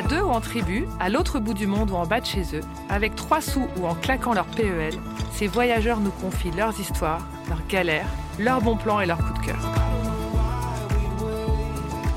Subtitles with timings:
[0.00, 2.56] À deux ou en tribu, à l'autre bout du monde ou en bas de chez
[2.56, 4.94] eux, avec trois sous ou en claquant leur PEL,
[5.30, 7.20] ces voyageurs nous confient leurs histoires,
[7.50, 9.58] leurs galères, leurs bons plans et leurs coups de cœur.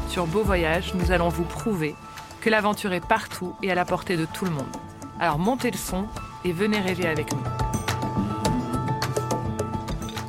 [0.08, 1.94] Sur Beau Voyage, nous allons vous prouver
[2.39, 4.78] que l'aventure est partout et à la portée de tout le monde.
[5.20, 6.06] Alors montez le son
[6.45, 7.44] et venez rêver avec nous.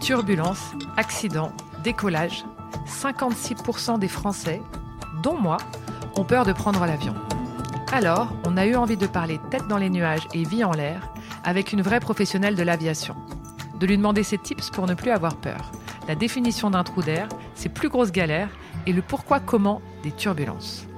[0.00, 1.52] Turbulence, accident,
[1.84, 2.44] décollage,
[2.88, 4.60] 56% des Français,
[5.22, 5.58] dont moi,
[6.16, 7.14] ont peur de prendre l'avion.
[7.94, 11.14] Alors, on a eu envie de parler tête dans les nuages et vie en l'air
[11.44, 13.14] avec une vraie professionnelle de l'aviation.
[13.78, 15.70] De lui demander ses tips pour ne plus avoir peur,
[16.08, 18.48] la définition d'un trou d'air, ses plus grosses galères
[18.88, 20.88] et le pourquoi comment des turbulences.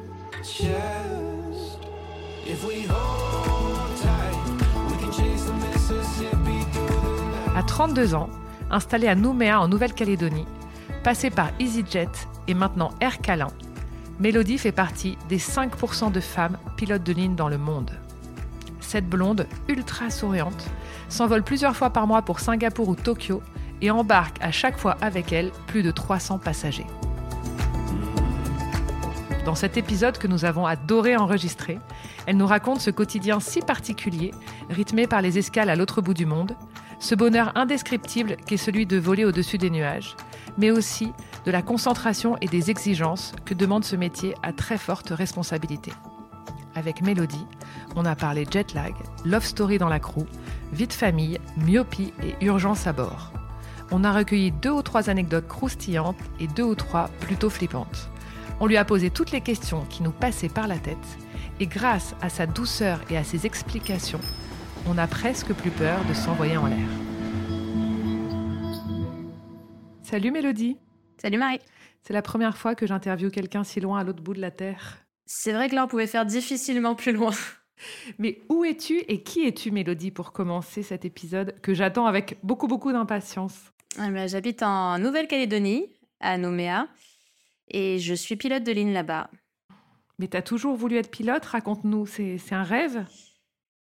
[7.55, 8.31] À 32 ans,
[8.71, 10.47] installé à Nouméa en Nouvelle-Calédonie,
[11.05, 12.09] passé par EasyJet
[12.49, 13.49] et maintenant Air Calin,
[14.19, 17.91] Mélodie fait partie des 5% de femmes pilotes de ligne dans le monde.
[18.81, 20.71] Cette blonde, ultra souriante,
[21.11, 23.43] s'envole plusieurs fois par mois pour Singapour ou Tokyo
[23.83, 26.87] et embarque à chaque fois avec elle plus de 300 passagers.
[29.45, 31.79] Dans cet épisode que nous avons adoré enregistrer,
[32.27, 34.33] elle nous raconte ce quotidien si particulier,
[34.71, 36.57] rythmé par les escales à l'autre bout du monde,
[37.01, 40.17] ce bonheur indescriptible qu'est celui de voler au-dessus des nuages,
[40.57, 41.13] mais aussi
[41.47, 45.93] de la concentration et des exigences que demande ce métier à très forte responsabilité.
[46.75, 47.47] Avec Mélodie,
[47.95, 48.93] on a parlé jet lag,
[49.25, 50.27] love story dans la crew,
[50.73, 53.33] vie de famille, myopie et urgence à bord.
[53.93, 58.11] On a recueilli deux ou trois anecdotes croustillantes et deux ou trois plutôt flippantes.
[58.59, 60.97] On lui a posé toutes les questions qui nous passaient par la tête
[61.61, 64.21] et grâce à sa douceur et à ses explications,
[64.89, 66.89] on a presque plus peur de s'envoyer en l'air.
[70.03, 70.77] Salut Mélodie.
[71.27, 71.59] Salut Marie.
[72.03, 74.99] C'est la première fois que j'interviewe quelqu'un si loin à l'autre bout de la Terre.
[75.25, 77.33] C'est vrai que là, on pouvait faire difficilement plus loin.
[78.21, 82.69] Mais où es-tu et qui es-tu, Mélodie, pour commencer cet épisode que j'attends avec beaucoup,
[82.69, 83.73] beaucoup d'impatience?
[83.99, 85.89] Ah ben, J'habite en Nouvelle-Calédonie,
[86.21, 86.87] à Nouméa,
[87.67, 89.29] et je suis pilote de ligne là-bas.
[90.21, 91.45] Mais tu as toujours voulu être pilote?
[91.45, 93.05] Raconte-nous, c'est un rêve?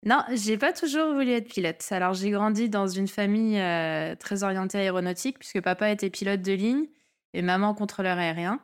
[0.06, 1.86] Non, j'ai pas toujours voulu être pilote.
[1.90, 6.52] Alors j'ai grandi dans une famille euh, très orientée aéronautique puisque papa était pilote de
[6.52, 6.86] ligne
[7.34, 8.60] et maman contrôleur aérien.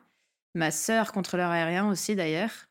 [0.55, 2.67] Ma sœur contrôleur aérien aussi d'ailleurs.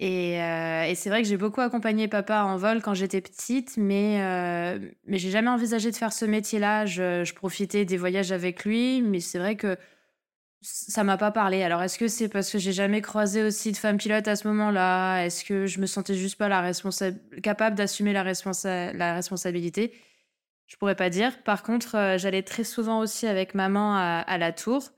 [0.00, 3.76] Et, euh, et c'est vrai que j'ai beaucoup accompagné papa en vol quand j'étais petite,
[3.76, 6.86] mais, euh, mais j'ai jamais envisagé de faire ce métier-là.
[6.86, 9.76] Je, profitais des voyages avec lui, mais c'est vrai que
[10.60, 11.62] ça m'a pas parlé.
[11.64, 14.46] Alors, est-ce que c'est parce que j'ai jamais croisé aussi de femmes pilotes à ce
[14.48, 15.24] moment-là?
[15.24, 16.70] Est-ce que je me sentais juste pas la
[17.42, 18.22] capable d'assumer la,
[18.92, 19.92] la responsabilité?
[20.68, 21.42] Je pourrais pas dire.
[21.42, 24.90] Par contre, euh, j'allais très souvent aussi avec maman à, la tour.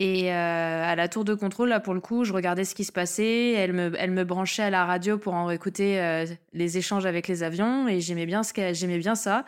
[0.00, 2.84] Et euh, à la tour de contrôle, là, pour le coup, je regardais ce qui
[2.84, 3.52] se passait.
[3.52, 7.26] Elle me, elle me branchait à la radio pour en écouter euh, les échanges avec
[7.26, 7.88] les avions.
[7.88, 9.44] Et j'aimais bien, ce j'aimais bien ça.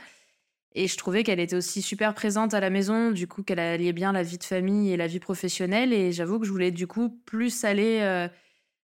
[0.75, 3.93] Et je trouvais qu'elle était aussi super présente à la maison, du coup qu'elle alliait
[3.93, 5.93] bien la vie de famille et la vie professionnelle.
[5.93, 8.29] Et j'avoue que je voulais du coup plus aller euh,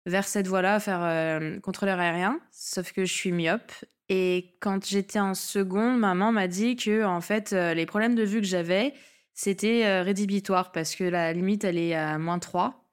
[0.04, 3.72] vers cette voie-là, faire contrôleur aérien, sauf que je suis myope.
[4.08, 8.40] Et quand j'étais en seconde, maman m'a dit que en fait, les problèmes de vue
[8.40, 8.94] que j'avais,
[9.36, 12.84] c'était euh, rédhibitoire parce que la limite, elle est à moins 3.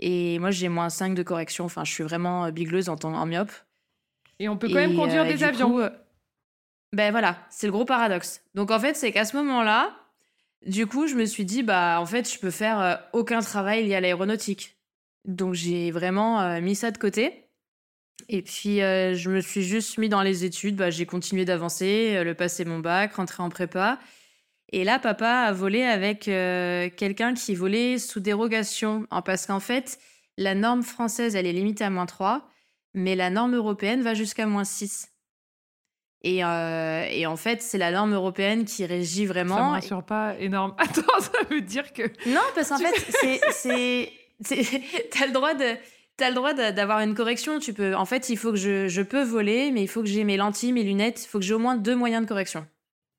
[0.00, 1.64] Et moi, j'ai moins 5 de correction.
[1.64, 3.52] Enfin, je suis vraiment bigleuse en, en myope.
[4.38, 5.88] Et on peut quand même conduire des avions.
[6.92, 8.42] ben voilà, c'est le gros paradoxe.
[8.54, 9.96] Donc en fait, c'est qu'à ce moment-là,
[10.66, 13.94] du coup, je me suis dit, bah en fait, je peux faire aucun travail lié
[13.94, 14.76] à l'aéronautique.
[15.24, 17.48] Donc j'ai vraiment euh, mis ça de côté.
[18.28, 20.76] Et puis euh, je me suis juste mis dans les études.
[20.76, 23.98] Bah, j'ai continué d'avancer, euh, le passer mon bac, rentrer en prépa.
[24.74, 29.06] Et là, papa a volé avec quelqu'un qui volait sous dérogation.
[29.24, 30.00] Parce qu'en fait,
[30.36, 32.42] la norme française, elle est limitée à moins 3,
[32.92, 35.12] mais la norme européenne va jusqu'à moins 6.
[36.22, 39.58] Et, et, en fait, c'est la norme européenne qui régit vraiment.
[39.58, 40.74] Ça me rassure pas énorme.
[40.78, 42.02] Attends, ça veut dire que.
[42.28, 44.12] Non, parce qu'en fait, c'est
[45.12, 45.76] T'as le droit de.
[46.16, 47.60] T'as le droit d'avoir une correction.
[47.60, 47.94] Tu peux.
[47.94, 50.36] En fait, il faut que je, je peux voler, mais il faut que j'ai mes
[50.36, 51.24] lentilles, mes lunettes.
[51.24, 52.66] Il faut que j'ai au moins deux moyens de correction.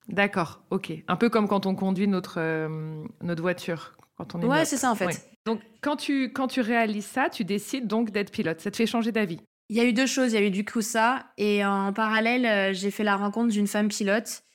[0.08, 0.94] D'accord, ok.
[1.08, 3.94] Un peu comme quand on conduit notre, euh, notre voiture.
[4.18, 5.30] Quand on est ouais, c'est ça en fait.
[5.46, 8.62] Donc, quand tu, quand tu réalises ça, tu décides donc d'être pilote.
[8.62, 10.34] Ça te fait changer d'avis Il y a eu deux choses.
[10.34, 11.26] Il y a eu du coup ça.
[11.38, 14.46] Et en parallèle, euh, j'ai fait la rencontre d'une femme pilote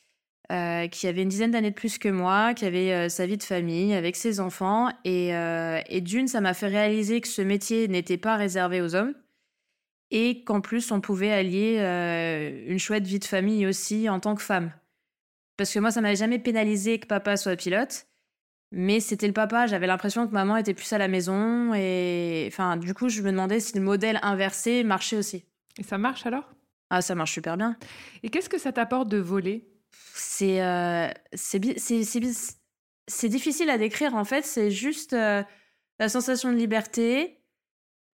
[0.51, 3.37] euh, qui avait une dizaine d'années de plus que moi, qui avait euh, sa vie
[3.37, 4.89] de famille avec ses enfants.
[5.07, 9.15] Euh, et, d'une, ça m'a fait réaliser que ce métier n'était pas réservé aux hommes
[10.11, 11.79] et qu'en plus, on pouvait allier
[12.67, 14.73] une chouette vie de famille aussi en tant que femme.
[15.61, 18.07] Parce que moi, ça m'avait jamais pénalisé que papa soit pilote.
[18.73, 21.75] Mais c'était le papa, j'avais l'impression que maman était plus à la maison.
[21.75, 25.45] Et enfin, du coup, je me demandais si le modèle inversé marchait aussi.
[25.77, 26.51] Et ça marche alors?
[26.89, 27.77] Ah, ça marche super bien.
[28.23, 29.69] Et qu'est-ce que ça t'apporte de voler?
[30.15, 31.59] C'est euh, c'est
[33.29, 34.47] difficile à décrire en fait.
[34.47, 35.43] C'est juste euh,
[35.99, 37.40] la sensation de liberté.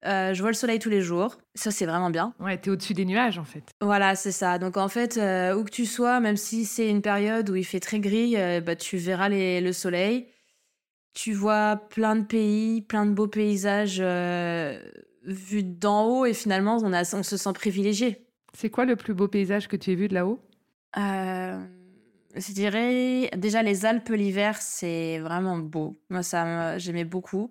[0.05, 1.39] Euh, je vois le soleil tous les jours.
[1.55, 2.35] Ça, c'est vraiment bien.
[2.39, 3.65] Ouais, t'es au-dessus des nuages en fait.
[3.81, 4.59] Voilà, c'est ça.
[4.59, 7.81] Donc en fait, où que tu sois, même si c'est une période où il fait
[7.81, 10.29] très gris, bah, tu verras les, le soleil.
[11.15, 14.01] Tu vois plein de pays, plein de beaux paysages
[15.25, 18.27] vus d'en haut et finalement, on, a, on se sent privilégié.
[18.53, 20.41] C'est quoi le plus beau paysage que tu aies vu de là-haut?
[20.95, 25.97] Je dirais déjà les Alpes l'hiver, c'est vraiment beau.
[26.11, 27.51] Moi, ça, j'aimais beaucoup.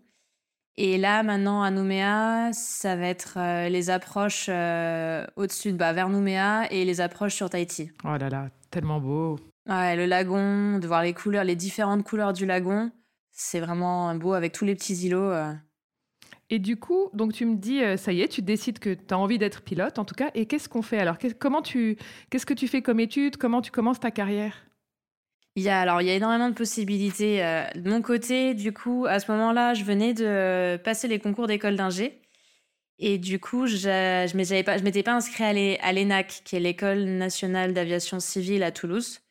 [0.77, 5.93] Et là, maintenant, à Nouméa, ça va être euh, les approches euh, au-dessus, de, bah,
[5.93, 7.91] vers Nouméa et les approches sur Tahiti.
[8.03, 9.39] Oh là là, tellement beau.
[9.69, 12.91] Ouais, le lagon, de voir les couleurs, les différentes couleurs du lagon,
[13.31, 15.31] c'est vraiment beau avec tous les petits îlots.
[15.31, 15.53] Euh.
[16.49, 19.17] Et du coup, donc tu me dis, ça y est, tu décides que tu as
[19.17, 20.29] envie d'être pilote, en tout cas.
[20.35, 20.99] Et qu'est-ce qu'on fait?
[20.99, 21.97] Alors Comment tu,
[22.29, 24.53] qu'est-ce que tu fais comme étude Comment tu commences ta carrière?
[25.55, 27.43] Il y a, alors, il y a énormément de possibilités.
[27.43, 31.47] Euh, de mon côté, du coup, à ce moment-là, je venais de passer les concours
[31.47, 32.21] d'école d'ingé.
[32.99, 37.73] Et du coup, je ne je m'étais pas inscrit à l'ENAC, qui est l'École nationale
[37.73, 39.21] d'aviation civile à Toulouse.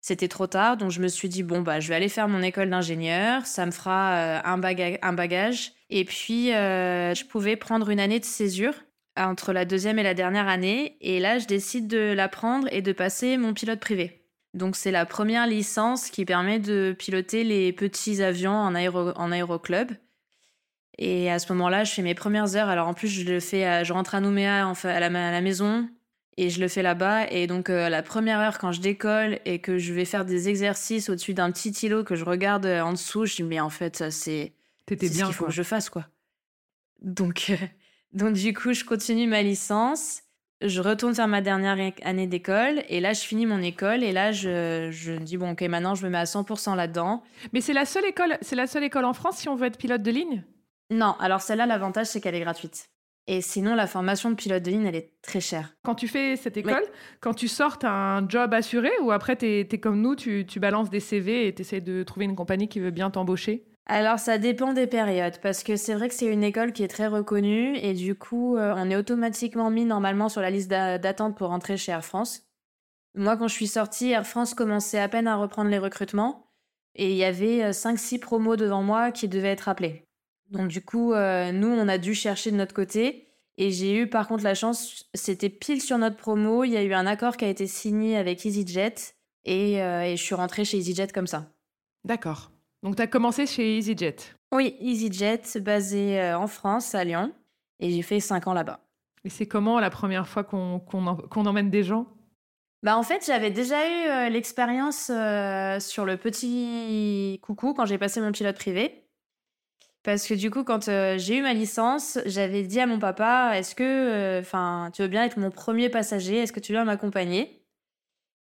[0.00, 2.42] C'était trop tard, donc je me suis dit, bon, bah, je vais aller faire mon
[2.42, 4.60] école d'ingénieur, ça me fera euh, un,
[5.02, 5.72] un, bagage.
[5.90, 8.74] Et puis, euh, je pouvais prendre une année de césure
[9.16, 10.96] entre la deuxième et la dernière année.
[11.00, 14.19] Et là, je décide de la prendre et de passer mon pilote privé.
[14.54, 19.30] Donc c'est la première licence qui permet de piloter les petits avions en, aéro, en
[19.30, 19.92] aéroclub.
[20.98, 22.68] Et à ce moment-là, je fais mes premières heures.
[22.68, 25.88] Alors en plus, je le fais, je rentre à Nouméa à, la, maison
[26.36, 27.30] et je le fais là-bas.
[27.30, 30.48] Et donc euh, la première heure, quand je décolle et que je vais faire des
[30.48, 33.70] exercices au-dessus d'un petit îlot que je regarde euh, en dessous, je dis mais en
[33.70, 34.52] fait, c'est
[34.86, 36.06] T'étais bien, ce qu'il faut que je fasse quoi.
[37.02, 37.56] Donc euh,
[38.12, 40.22] donc du coup, je continue ma licence
[40.62, 44.32] je retourne faire ma dernière année d'école et là je finis mon école et là
[44.32, 47.22] je, je me dis bon ok maintenant je me mets à 100% là-dedans.
[47.52, 49.78] Mais c'est la seule école, c'est la seule école en France si on veut être
[49.78, 50.44] pilote de ligne?
[50.90, 52.90] Non, alors celle-là l'avantage c'est qu'elle est gratuite.
[53.26, 55.74] Et sinon la formation de pilote de ligne elle est très chère.
[55.82, 56.82] Quand tu fais cette école,
[57.20, 60.90] quand tu sortes un job assuré ou après tu es, comme nous, tu, tu balances
[60.90, 63.69] des CV et tu essaies de trouver une compagnie qui veut bien t'embaucher?
[63.86, 66.88] Alors ça dépend des périodes, parce que c'est vrai que c'est une école qui est
[66.88, 71.36] très reconnue, et du coup, euh, on est automatiquement mis normalement sur la liste d'attente
[71.36, 72.42] pour rentrer chez Air France.
[73.16, 76.52] Moi, quand je suis sortie, Air France commençait à peine à reprendre les recrutements,
[76.94, 80.04] et il y avait 5-6 euh, promos devant moi qui devaient être appelés.
[80.50, 84.08] Donc du coup, euh, nous, on a dû chercher de notre côté, et j'ai eu
[84.08, 87.36] par contre la chance, c'était pile sur notre promo, il y a eu un accord
[87.36, 88.94] qui a été signé avec EasyJet,
[89.44, 91.52] et, et je suis rentrée chez EasyJet comme ça.
[92.04, 92.52] D'accord.
[92.82, 94.16] Donc, tu as commencé chez EasyJet
[94.52, 97.32] Oui, EasyJet, basé euh, en France, à Lyon.
[97.78, 98.80] Et j'ai fait cinq ans là-bas.
[99.24, 102.06] Et c'est comment la première fois qu'on emmène des gens?
[102.82, 107.98] Bah en fait, j'avais déjà eu euh, l'expérience euh, sur le petit coucou quand j'ai
[107.98, 109.04] passé mon pilote privé.
[110.02, 113.52] Parce que du coup, quand euh, j'ai eu ma licence, j'avais dit à mon papa,
[113.54, 116.38] est-ce que, enfin, tu veux bien être mon premier passager?
[116.38, 117.59] Est-ce que tu viens m'accompagner?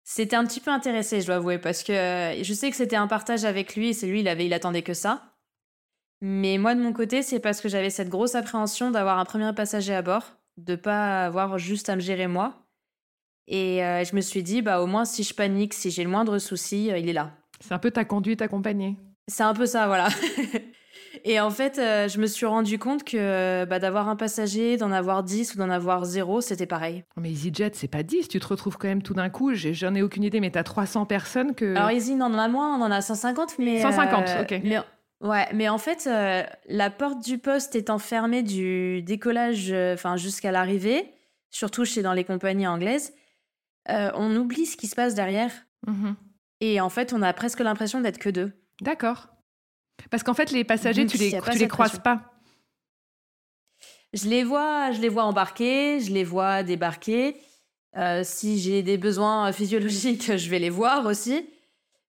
[0.07, 2.95] C'était un petit peu intéressé, je dois avouer, parce que euh, je sais que c'était
[2.95, 5.33] un partage avec lui, et c'est lui, il avait, il attendait que ça.
[6.21, 9.51] Mais moi, de mon côté, c'est parce que j'avais cette grosse appréhension d'avoir un premier
[9.53, 12.53] passager à bord, de pas avoir juste à me gérer moi.
[13.47, 16.39] Et je me suis dit, bah au moins si je panique, si j'ai le moindre
[16.39, 17.31] souci, il est là.
[17.59, 18.95] C'est un peu ta conduite accompagnée.
[19.27, 20.07] C'est un peu ça, voilà.
[21.23, 24.91] Et en fait, euh, je me suis rendu compte que bah, d'avoir un passager, d'en
[24.91, 27.03] avoir 10 ou d'en avoir 0, c'était pareil.
[27.17, 28.27] Mais EasyJet, c'est pas 10.
[28.27, 30.63] Tu te retrouves quand même tout d'un coup, j'en ai, aucune idée, mais tu as
[30.63, 31.75] 300 personnes que.
[31.75, 33.81] Alors, Easy, on en a moins, on en a 150, mais.
[33.81, 34.61] 150, euh, ok.
[34.63, 34.79] Mais,
[35.21, 40.51] ouais, mais en fait, euh, la porte du poste étant fermée du décollage enfin jusqu'à
[40.51, 41.13] l'arrivée,
[41.51, 43.13] surtout chez dans les compagnies anglaises,
[43.87, 45.51] on oublie ce qui se passe derrière.
[45.87, 46.15] Mhm.
[46.61, 48.51] Et en fait, on a presque l'impression d'être que deux.
[48.81, 49.34] D'accord.
[50.09, 52.35] Parce qu'en fait, les passagers, tu les, tu les croises pas.
[54.13, 57.35] Je les vois, je les vois embarquer, je les vois débarquer.
[57.97, 61.49] Euh, si j'ai des besoins physiologiques, je vais les voir aussi.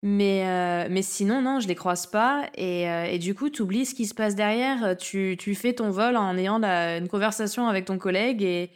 [0.03, 2.49] Mais, euh, mais sinon, non, je les croise pas.
[2.55, 4.97] Et, euh, et du coup, tu oublies ce qui se passe derrière.
[4.97, 8.71] Tu, tu fais ton vol en ayant une conversation avec ton collègue et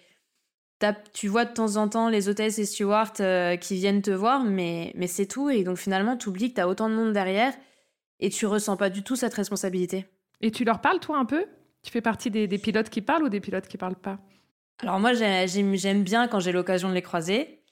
[1.13, 3.13] tu vois de temps en temps les hôtesses et stewards
[3.61, 5.51] qui viennent te voir, mais, mais c'est tout.
[5.51, 7.53] Et donc finalement, tu oublies que tu as autant de monde derrière
[8.21, 10.07] et tu ressens pas du tout cette responsabilité.
[10.41, 11.45] Et tu leur parles, toi, un peu?
[11.83, 14.19] Tu fais partie des, pilotes qui parlent ou des pilotes qui parlent pas?
[14.83, 17.63] Alors moi, j'aime bien quand j'ai l'occasion de les croiser.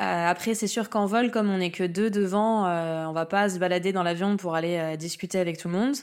[0.00, 3.26] Euh, après, c'est sûr qu'en vol, comme on n'est que deux devant, euh, on va
[3.26, 5.96] pas se balader dans l'avion pour aller euh, discuter avec tout le monde.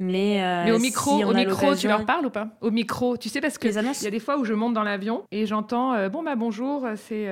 [0.00, 2.48] Mais, Mais au micro, au micro tu leur parles ou pas?
[2.62, 5.24] Au micro, tu sais, parce qu'il y a des fois où je monte dans l'avion
[5.30, 7.28] et j'entends Bon, bah bonjour, c'est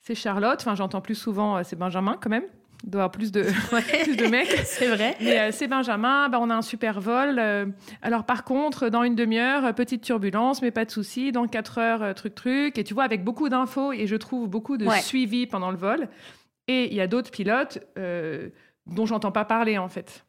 [0.00, 0.58] c'est Charlotte.
[0.60, 2.46] Enfin, j'entends plus souvent c'est Benjamin quand même
[2.82, 3.42] il doit y avoir plus de,
[4.04, 4.48] plus de mecs.
[4.64, 5.16] c'est vrai.
[5.20, 7.38] Mais euh, c'est Benjamin, bah, on a un super vol.
[7.38, 7.66] Euh,
[8.02, 11.32] alors par contre, dans une demi-heure, euh, petite turbulence, mais pas de souci.
[11.32, 12.78] Dans quatre heures, truc truc.
[12.78, 16.08] Et tu vois, avec beaucoup d'infos et je trouve beaucoup de suivi pendant le vol.
[16.66, 17.78] Et il y a d'autres pilotes
[18.86, 20.24] dont j'entends pas parler en fait.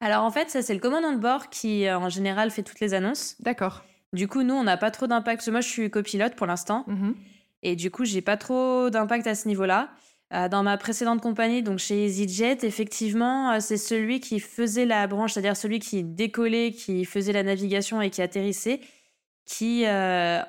[0.00, 2.92] Alors en fait, ça c'est le commandant de bord qui en général fait toutes les
[2.92, 3.36] annonces.
[3.40, 3.84] D'accord.
[4.12, 5.48] Du coup, nous, on n'a pas trop d'impact.
[5.48, 6.84] Moi, je suis copilote pour l'instant.
[6.86, 7.14] Mhm.
[7.62, 9.90] Et du coup, j'ai pas trop d'impact à ce niveau-là.
[10.34, 15.06] Euh, dans ma précédente compagnie, donc chez EasyJet, effectivement, euh, c'est celui qui faisait la
[15.06, 18.80] branche, c'est-à-dire celui qui décollait, qui faisait la navigation et qui atterrissait,
[19.44, 20.40] qui euh,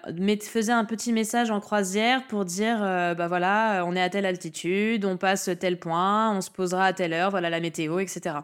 [0.42, 5.04] faisait un petit message en croisière pour dire bah voilà, on est à telle altitude,
[5.04, 8.38] on passe tel point, on se posera à telle heure, voilà la météo, etc.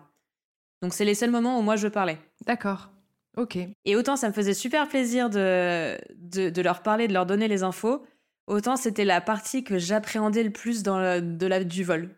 [0.82, 2.18] Donc c'est les seuls moments où moi je parlais.
[2.46, 2.90] D'accord.
[3.38, 3.58] Ok.
[3.86, 7.48] Et autant ça me faisait super plaisir de, de, de leur parler, de leur donner
[7.48, 8.04] les infos,
[8.50, 12.10] autant c'était la partie que j'appréhendais le plus dans de la, du vol.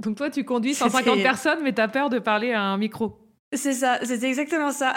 [0.00, 3.18] Donc toi, tu conduis 150 personnes, mais tu as peur de parler à un micro.
[3.52, 4.94] C'est ça, c'était exactement ça.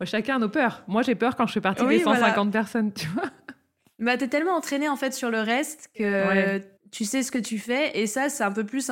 [0.00, 0.84] Moi, chacun a nos peurs.
[0.86, 3.30] Moi, j'ai peur quand je fais partie des 150 personnes, tu vois.
[3.98, 6.60] Bah, t'es tellement entraîné en fait sur le reste que
[6.92, 7.98] tu sais ce que tu fais.
[7.98, 8.90] Et ça, c'est un peu plus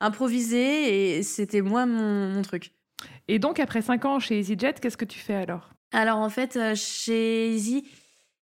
[0.00, 2.72] improvisé et c'était moins mon, mon, truc.
[3.28, 5.70] Et donc, après 5 ans chez EasyJet, qu'est-ce que tu fais alors?
[5.92, 7.86] Alors, en fait, euh, chez Easy,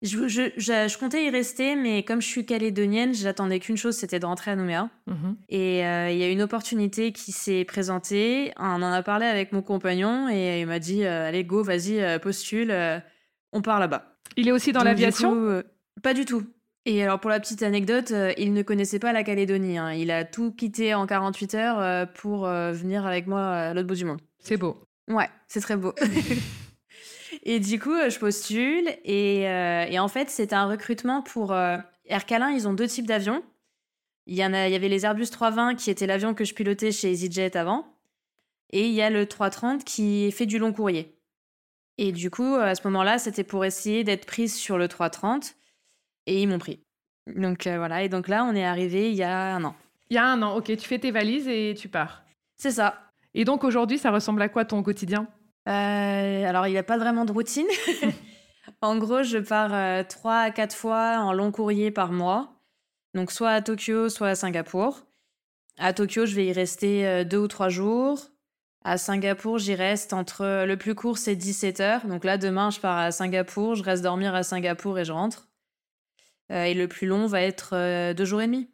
[0.01, 4.19] je, je, je, comptais y rester, mais comme je suis calédonienne, j'attendais qu'une chose, c'était
[4.19, 4.89] de rentrer à Nouméa.
[5.07, 5.35] Mhm.
[5.49, 8.53] Et euh, il y a une opportunité qui s'est présentée.
[8.57, 11.99] On en a parlé avec mon compagnon et il m'a dit euh, Allez, go, vas-y,
[11.99, 12.73] euh, postule,
[13.51, 14.15] on part là-bas.
[14.37, 15.63] Il est aussi dans l'aviation
[16.01, 16.43] Pas du tout.
[16.85, 19.77] Et alors, pour la petite anecdote, il ne connaissait pas la Calédonie.
[19.77, 19.91] Hein.
[19.91, 24.05] Il a tout quitté en 48 heures pour venir avec moi à l'autre bout du
[24.05, 24.21] monde.
[24.39, 24.81] C'est beau.
[25.09, 25.93] Ouais, c'est très beau.
[27.43, 28.87] Et du coup, euh, je postule.
[28.87, 32.51] Euh, et, en fait, c'est un recrutement pour euh, Air Calin.
[32.51, 33.43] Ils ont deux types d'avions.
[34.25, 36.53] Il y, en a, il y avait les Airbus 320 qui était l'avion que je
[36.53, 37.97] pilotais chez EasyJet avant.
[38.71, 41.17] Et il y a le 330 qui fait du long courrier.
[41.97, 45.55] Et du coup, à ce moment-là, c'était pour essayer d'être prise sur le 330.
[46.27, 46.79] Et ils m'ont pris.
[47.25, 48.03] Donc voilà.
[48.03, 49.75] Et donc là, on est arrivé il y a un an.
[50.11, 50.65] Il y a un an, ok.
[50.65, 52.23] Tu fais tes valises et tu pars.
[52.55, 53.11] C'est ça.
[53.33, 55.27] Et donc aujourd'hui, ça ressemble à quoi ton quotidien?
[55.27, 55.38] euh,
[55.71, 57.67] alors, il n'y a pas vraiment de routine.
[58.81, 62.53] en gros, je pars euh, trois à quatre fois en long courrier par mois.
[63.13, 65.05] Donc, soit à Tokyo, soit à Singapour.
[65.77, 68.19] À Tokyo, je vais y rester euh, deux ou trois jours.
[68.83, 70.65] À Singapour, j'y reste entre.
[70.65, 72.07] Le plus court, c'est 17 heures.
[72.07, 73.75] Donc là, demain, je pars à Singapour.
[73.75, 75.49] Je reste dormir à Singapour et je rentre.
[76.49, 78.69] et le plus long va être deux jours et demi.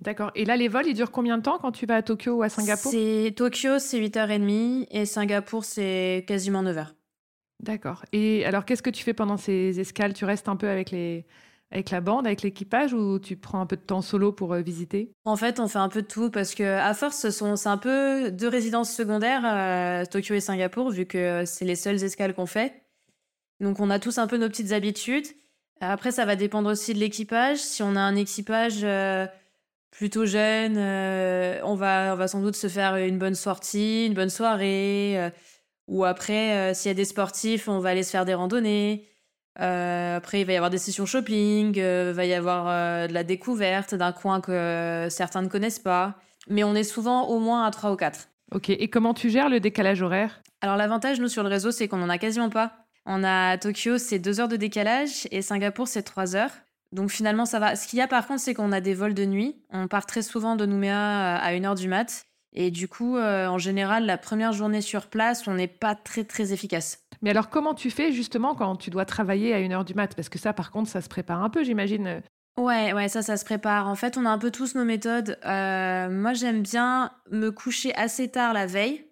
[0.00, 0.30] D'accord.
[0.34, 2.42] Et là, les vols, ils durent combien de temps quand tu vas à Tokyo ou
[2.42, 2.90] à Singapour?
[2.90, 6.88] C'est Tokyo, c'est 8h30 et Singapour, c'est quasiment 9h.
[7.62, 8.04] D'accord.
[8.12, 10.12] Et alors, qu'est-ce que tu fais pendant ces escales?
[10.12, 11.24] Tu restes un peu avec les,
[11.70, 15.12] avec la bande, avec l'équipage, ou tu prends un peu de temps solo pour visiter?
[15.24, 17.68] En fait, on fait un peu de tout parce que à force, ce sont c'est
[17.68, 22.46] un peu deux résidences secondaires, Tokyo et Singapour, vu que c'est les seules escales qu'on
[22.46, 22.82] fait.
[23.60, 25.26] Donc on a tous un peu nos petites habitudes.
[25.80, 27.58] Après, ça va dépendre aussi de l'équipage.
[27.58, 29.26] Si on a un équipage euh,
[29.94, 34.14] plutôt jeune, euh, on, va, on va sans doute se faire une bonne sortie, une
[34.14, 35.14] bonne soirée.
[35.16, 35.30] Euh,
[35.86, 39.06] ou après, s'il y a des sportifs, on va aller se faire des randonnées.
[39.56, 43.94] après, il va y avoir des sessions shopping, il va y avoir de la découverte
[43.94, 46.14] d'un coin que certains ne connaissent pas.
[46.48, 48.28] Mais on est souvent au moins à 3 ou 4.
[48.52, 50.40] Ok, et comment tu gères le décalage horaire?
[50.62, 52.72] Alors l'avantage, nous, sur le réseau, c'est qu'on n'en a quasiment pas.
[53.04, 56.52] On a Tokyo, c'est deux heures de décalage et Singapour, c'est trois heures.
[56.94, 57.76] Donc finalement, ça va.
[57.76, 59.56] Ce qu'il y a par contre, c'est qu'on a des vols de nuit.
[59.70, 62.24] On part très souvent de Nouméa à 1h du mat.
[62.54, 66.22] Et du coup, euh, en général, la première journée sur place, on n'est pas très
[66.22, 67.00] très efficace.
[67.20, 70.14] Mais alors, comment tu fais justement quand tu dois travailler à 1h du mat?
[70.14, 72.22] Parce que ça, par contre, ça se prépare un peu, j'imagine.
[72.56, 73.88] Ouais, ouais, ça, ça se prépare.
[73.88, 75.36] En fait, on a un peu tous nos méthodes.
[75.44, 79.04] Euh, moi, j'aime bien me coucher assez tard la veille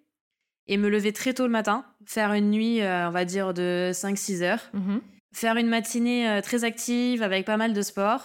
[0.67, 3.91] et me lever très tôt le matin, faire une nuit, euh, on va dire, de
[3.93, 5.01] 5-6 heures, mhm.
[5.33, 8.21] Faire une matinée euh, très active avec pas mal de sport,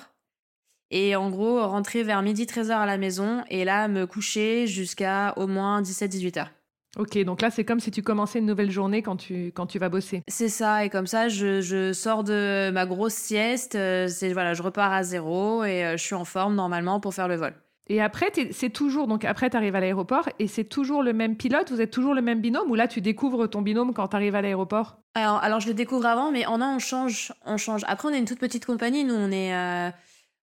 [0.91, 5.35] et en gros, rentrer vers midi 13h à la maison, et là, me coucher jusqu'à
[5.37, 6.51] au moins 17-18 heures.
[6.97, 9.79] Ok, donc là, c'est comme si tu commençais une nouvelle journée quand tu, quand tu
[9.79, 10.23] vas bosser.
[10.29, 14.55] C'est ça, et comme ça, je, je, sors de ma grosse sieste, euh, c'est voilà,
[14.55, 17.55] je repars à zéro, et je suis en forme normalement pour faire le vol.
[17.91, 21.37] Et après, c'est toujours, donc après, tu arrives à l'aéroport et c'est toujours le même
[21.37, 24.17] pilote, vous êtes toujours le même binôme ou là, tu découvres ton binôme quand tu
[24.17, 24.99] arrives à l'aéroport?
[25.15, 27.83] Alors, alors, je le découvre avant, mais en un, on change, on change.
[27.87, 29.55] Après, on est une toute petite compagnie, nous, on est.
[29.55, 29.91] Euh,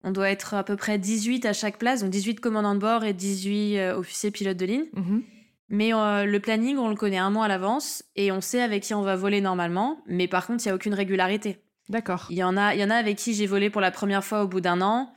[0.04, 3.04] on doit être à peu près 18 à chaque place, donc 18 commandants de bord
[3.04, 4.84] et 18 euh, officiers pilotes de ligne.
[4.94, 5.22] Mhm.
[5.68, 8.82] Mais euh, le planning, on le connaît un mois à l'avance et on sait avec
[8.82, 9.98] qui on va voler normalement.
[10.06, 11.58] Mais par contre, il n'y a aucune régularité.
[11.88, 12.26] D'accord.
[12.30, 14.22] Il y, en a, il y en a avec qui j'ai volé pour la première
[14.22, 15.12] fois au bout d'un an.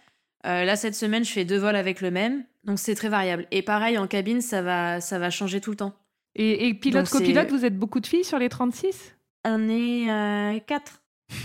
[0.46, 2.44] Euh, là, cette semaine, je fais deux vols avec le même.
[2.64, 3.48] Donc, c'est très variable.
[3.52, 5.94] Et pareil, en cabine, ça va, ça va changer tout le temps.
[6.36, 11.02] Et, pilote, copilote, vous êtes beaucoup de filles sur les 36 On est euh, quatre.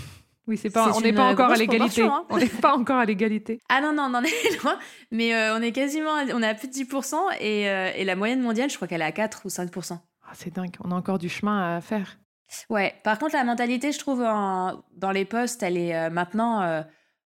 [0.47, 2.01] Oui, c'est pas, on n'est pas encore à l'égalité.
[2.01, 2.25] Hein.
[2.29, 3.59] On n'est pas encore à l'égalité.
[3.69, 4.77] Ah non, non, on en est loin.
[5.11, 7.15] Mais euh, on est quasiment, on est à plus de 10%.
[7.39, 9.93] Et, et la moyenne mondiale, je crois qu'elle est à 4 ou 5%.
[9.93, 12.17] Ah, c'est dingue, on a encore du chemin à faire.
[12.69, 16.83] Ouais, par contre, la mentalité, je trouve, dans les postes, elle est maintenant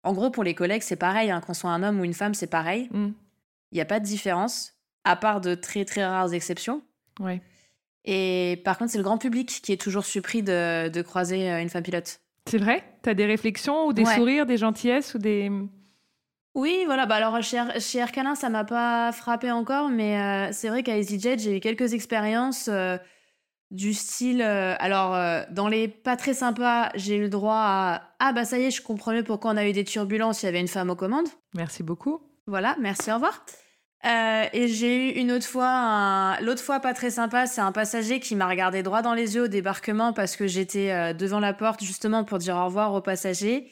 [0.07, 2.33] en gros, pour les collègues, c'est pareil, hein, qu'on soit un homme ou une femme,
[2.33, 2.87] c'est pareil.
[2.91, 3.09] Mm.
[3.71, 6.81] Il n'y a pas de différence, à part de très très rares exceptions.
[7.19, 7.41] Ouais.
[8.05, 11.67] Et par contre, c'est le grand public qui est toujours surpris de, croiser euh, une
[11.67, 12.21] femme pilote.
[12.45, 12.83] C'est vrai?
[13.03, 15.51] Tu as des réflexions ou des sourires, des gentillesses ou des...
[16.55, 17.05] Oui, voilà.
[17.05, 20.97] Bah alors chez, chez Air ça m'a pas frappé encore, mais euh, c'est vrai qu'à
[20.97, 22.69] EasyJet, j'ai eu quelques expériences.
[22.69, 22.97] Euh,
[23.71, 28.01] du style euh, alors euh, dans les pas très sympas j'ai eu le droit à
[28.19, 30.45] ah bah ça y est je comprends mieux pourquoi on a eu des turbulences il
[30.45, 31.27] y avait une femme aux commandes.
[31.53, 32.21] Merci beaucoup.
[32.45, 33.45] Voilà merci au revoir.
[34.05, 38.19] Euh, et j'ai eu une autre fois l'autre fois pas très sympa c'est un passager
[38.19, 41.83] qui m'a regardé droit dans les yeux au débarquement parce que j'étais devant la porte
[41.83, 43.69] justement pour dire au revoir aux passagers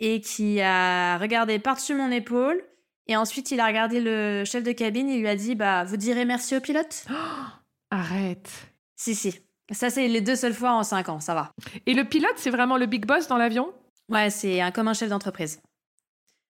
[0.00, 2.60] et qui a regardé par-dessus mon épaule
[3.06, 5.96] et ensuite il a regardé le chef de cabine et lui a dit bah vous
[5.96, 7.06] direz merci au pilote.
[7.92, 8.69] Arrête
[9.00, 9.40] si, si.
[9.70, 11.52] Ça, c'est les deux seules fois en cinq ans, ça va.
[11.86, 13.72] Et le pilote, c'est vraiment le big boss dans l'avion?
[14.10, 15.62] Ouais, c'est un, comme un chef d'entreprise.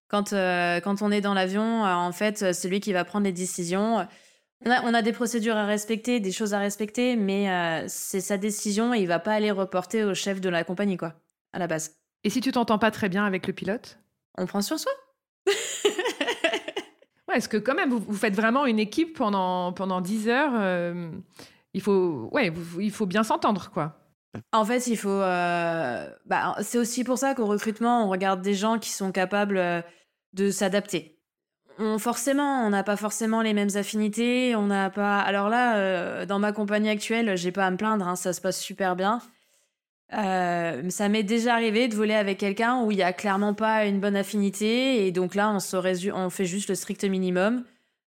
[0.09, 3.25] Quand, euh, quand on est dans l'avion, euh, en fait, c'est lui qui va prendre
[3.25, 4.05] les décisions.
[4.67, 8.21] On a, on a, des procédures à respecter, des choses à respecter, mais euh, c'est
[8.21, 11.15] sa décision et il va pas aller reporter au chef de la compagnie, quoi,
[11.53, 12.01] à la base.
[12.25, 14.01] Et si tu t'entends pas très bien avec le pilote?
[14.39, 14.91] On prend sur soi.
[17.29, 21.13] ouais, est-ce que quand même, vous, vous, faites vraiment une équipe pendant, pendant 10 heures
[21.75, 24.01] il faut, ouais, il faut bien s'entendre, quoi.
[24.53, 25.09] En fait, il faut.
[25.11, 29.59] Euh, bah, c'est aussi pour ça qu'au recrutement, on regarde des gens qui sont capables
[29.59, 29.83] euh,
[30.33, 31.17] de s'adapter.
[31.99, 34.55] Forcément, on n'a pas forcément les mêmes affinités.
[34.55, 35.19] On n'a pas.
[35.21, 38.07] Alors là, euh, dans ma compagnie actuelle, j'ai pas à me plaindre.
[38.07, 39.21] Hein, ça se passe super bien.
[40.11, 43.99] ça m'est déjà arrivé de voler avec quelqu'un où il y a clairement pas une
[43.99, 47.65] bonne affinité et donc là, on fait juste le strict minimum.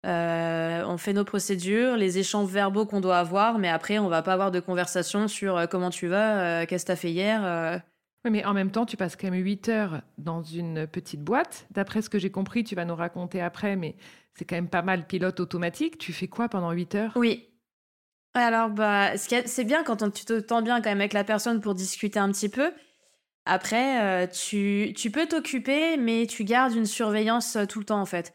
[0.05, 4.23] Euh, on fait nos procédures, les échanges verbaux qu'on doit avoir, mais après, on va
[4.23, 7.11] pas avoir de conversation sur euh, comment tu vas, euh, qu'est-ce que tu as fait
[7.11, 7.81] hier.
[8.23, 11.67] Oui, mais en même temps, tu passes quand même 8 heures dans une petite boîte.
[11.71, 13.95] D'après ce que j'ai compris, tu vas nous raconter après, mais
[14.35, 15.97] c'est quand même pas mal pilote automatique.
[15.97, 17.11] Tu fais quoi pendant 8 heures?
[17.15, 17.47] Oui.
[18.33, 21.73] Alors, bah, c'est bien quand tu te tends bien quand même avec la personne pour
[21.73, 22.71] discuter un petit peu.
[23.45, 28.33] Après, tu, tu peux t'occuper, mais tu gardes une surveillance tout le temps, en fait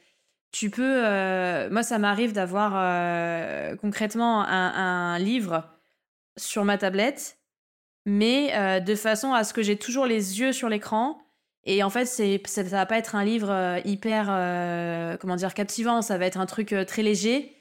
[0.58, 1.04] tu peux.
[1.04, 5.64] Euh, moi, ça m'arrive d'avoir euh, concrètement un, livre
[6.38, 7.38] sur ma tablette,
[8.06, 11.18] mais euh, de façon à ce que j'ai toujours les yeux sur l'écran
[11.64, 14.26] Et en fait, c'est, ça va pas être un livre hyper,
[15.20, 16.00] comment dire, captivant.
[16.00, 17.54] Ça va être un truc très léger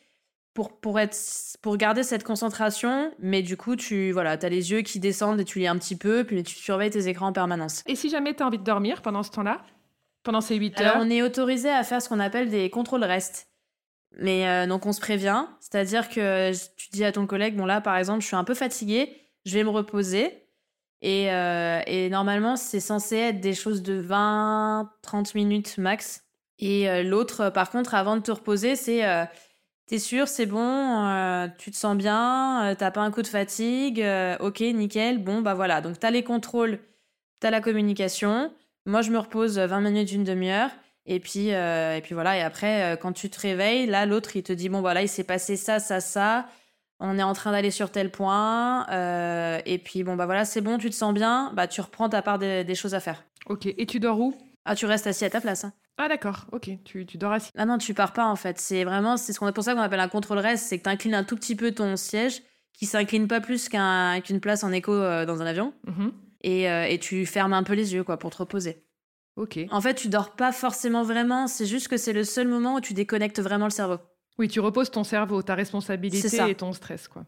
[0.53, 1.17] pour, pour, être,
[1.61, 3.11] pour garder cette concentration.
[3.19, 5.97] Mais du coup, tu voilà, as les yeux qui descendent et tu lis un petit
[5.97, 7.83] peu, puis tu surveilles tes écrans en permanence.
[7.87, 9.65] Et si jamais tu as envie de dormir pendant ce temps-là
[10.25, 13.05] Pendant ces 8 heures Alors, on est autorisé à faire ce qu'on appelle des contrôles
[13.05, 13.47] restes.
[14.17, 15.45] Mais donc, on se prévient.
[15.59, 18.53] C'est-à-dire que tu dis à ton collègue, bon là, par exemple, je suis un peu
[18.53, 19.13] fatiguée,
[19.45, 20.45] je vais me reposer.
[21.01, 26.23] Et, euh, et normalement, c'est censé être des choses de 20-30 minutes max.
[26.57, 29.25] Et euh, l'autre, par contre, avant de te reposer, c'est euh,
[29.87, 34.03] t'es sûr, c'est bon, tu te sens bien, t'as pas un coup de fatigue,
[34.39, 35.81] ok, nickel, bon, bah voilà.
[35.81, 36.79] Donc, t'as les contrôles,
[37.39, 38.51] t'as la communication.
[38.85, 40.69] Moi, je me repose 20 minutes, une demi-heure.
[41.07, 42.37] Et puis, et puis voilà.
[42.37, 45.23] Et après, quand tu te réveilles, là, l'autre, il te dit, bon, voilà, il s'est
[45.23, 46.47] passé ça, ça, ça
[46.99, 50.61] on est en train d'aller sur tel point, euh, et puis bon bah voilà, c'est
[50.61, 53.23] bon, tu te sens bien, bah tu reprends ta part des, choses à faire.
[53.47, 54.33] Ok, et tu dors où?
[54.65, 55.65] Ah, tu restes assis à ta place.
[55.65, 55.73] Hein.
[55.97, 57.51] Ah d'accord, ok, tu, tu, dors assis.
[57.57, 58.59] Ah non, tu pars pas en fait.
[58.59, 60.89] C'est vraiment, c'est ce qu'on pour ça qu'on appelle un contrôle reste, c'est que tu
[60.89, 62.41] inclines un tout petit peu ton siège,
[62.73, 66.11] qui s'incline pas plus qu'une place en écho euh, dans un avion, mhm.
[66.41, 68.83] Et, euh, et tu fermes un peu les yeux quoi pour te reposer.
[69.35, 69.59] Ok.
[69.69, 72.81] En fait, tu dors pas forcément vraiment, c'est juste que c'est le seul moment où
[72.81, 73.97] tu déconnectes vraiment le cerveau.
[74.37, 77.07] Oui, tu reposes ton cerveau, ta responsabilité et ton stress.
[77.07, 77.25] Quoi.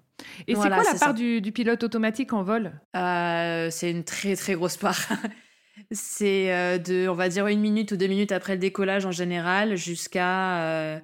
[0.48, 2.74] Et c'est quoi la part du, pilote automatique en vol?
[2.96, 5.00] Euh, C'est une très très grosse part.
[5.92, 9.12] c'est euh, de, on va dire, une minute ou deux minutes après le décollage en
[9.12, 10.62] général jusqu'à...
[10.64, 11.00] Euh,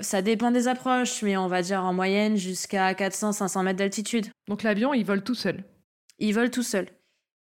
[0.00, 4.26] ça dépend des approches, mais on va dire en moyenne jusqu'à 400-500 mètres d'altitude.
[4.48, 5.62] Donc l'avion, il vole tout seul?
[6.18, 6.86] Il vole tout seul.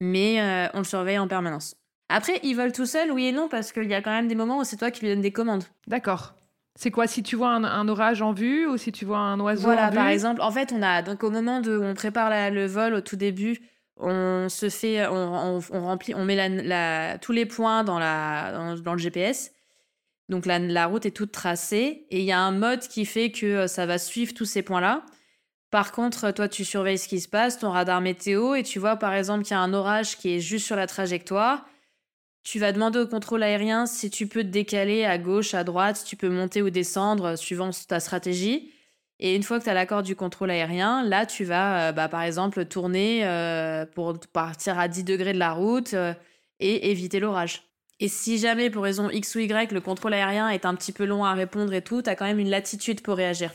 [0.02, 1.76] Mais on le surveille en permanence.
[2.10, 4.36] Après, il vole tout seul, oui et non, parce qu'il y a quand même des
[4.36, 5.64] moments où c'est toi qui lui donnes des commandes.
[5.88, 6.36] D'accord.
[6.78, 9.64] C'est quoi si tu vois un, orage en vue ou si tu vois un oiseau
[9.64, 9.96] voilà, en vue?
[9.96, 10.42] par exemple.
[10.42, 13.62] En fait, on a donc au moment où on prépare le vol au tout début,
[13.98, 19.00] on se fait, on, remplit, on met la, tous les points dans la dans, le
[19.00, 19.52] GPS.
[20.28, 23.32] Donc la, la, route est toute tracée et il y a un mode qui fait
[23.32, 25.06] que euh, ça va suivre tous ces points-là.
[25.76, 28.96] Par contre, toi, tu surveilles ce qui se passe, ton radar météo, et tu vois
[28.96, 31.66] par exemple qu'il y a un orage qui est juste sur la trajectoire
[32.46, 35.98] tu vas demander au contrôle aérien si tu peux te décaler à gauche, à droite,
[35.98, 38.72] si tu peux monter ou descendre euh, suivant ta stratégie.
[39.20, 42.08] Et une fois que tu as l'accord du contrôle aérien, là, tu vas, euh, bah,
[42.08, 45.96] par exemple, tourner euh, pour partir à 10 degrés de la route
[46.60, 47.64] et éviter l'orage.
[48.00, 51.06] Et si jamais, pour raison X ou Y, le contrôle aérien est un petit peu
[51.06, 53.52] long à répondre et tout, tu as quand même une latitude pour réagir.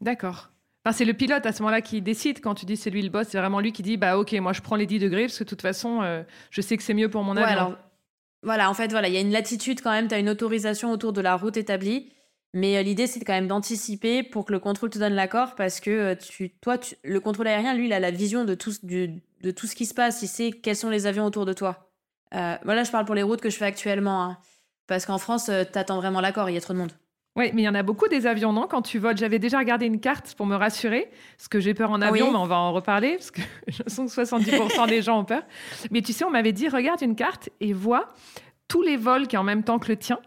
[0.00, 0.51] D'accord.
[0.84, 2.40] Enfin, c'est le pilote à ce moment-là qui décide.
[2.40, 4.52] Quand tu dis c'est lui le boss, c'est vraiment lui qui dit bah ok, moi
[4.52, 7.08] je prends les 10 degrés parce que de toute façon, je sais que c'est mieux
[7.08, 7.76] pour mon avion.
[8.42, 10.90] Voilà, en fait, voilà, il y a une latitude quand même, tu as une autorisation
[10.90, 12.12] autour de la route établie.
[12.54, 15.80] Mais euh, l'idée, c'est quand même d'anticiper pour que le contrôle te donne l'accord parce
[15.80, 19.50] que euh, tu, toi, le contrôle aérien, lui, il a la vision de tout, de
[19.50, 20.22] tout ce qui se passe.
[20.22, 21.88] Il sait quels sont les avions autour de toi.
[22.34, 24.22] Euh, voilà, je parle pour les routes que je fais actuellement.
[24.22, 24.38] Hein.
[24.86, 26.92] parce qu'en France, tu attends vraiment l'accord, il y a trop de monde.
[27.34, 28.66] Oui, mais il y en a beaucoup des avions, non?
[28.68, 31.90] Quand tu voles, j'avais déjà regardé une carte pour me rassurer, parce que j'ai peur
[31.90, 35.20] en avion, mais on va en reparler, parce que je sens que 70% des gens
[35.20, 35.42] ont peur.
[35.90, 38.10] Mais tu sais, on m'avait dit, regarde une carte et vois
[38.68, 40.18] tous les vols qui en même temps que le tien.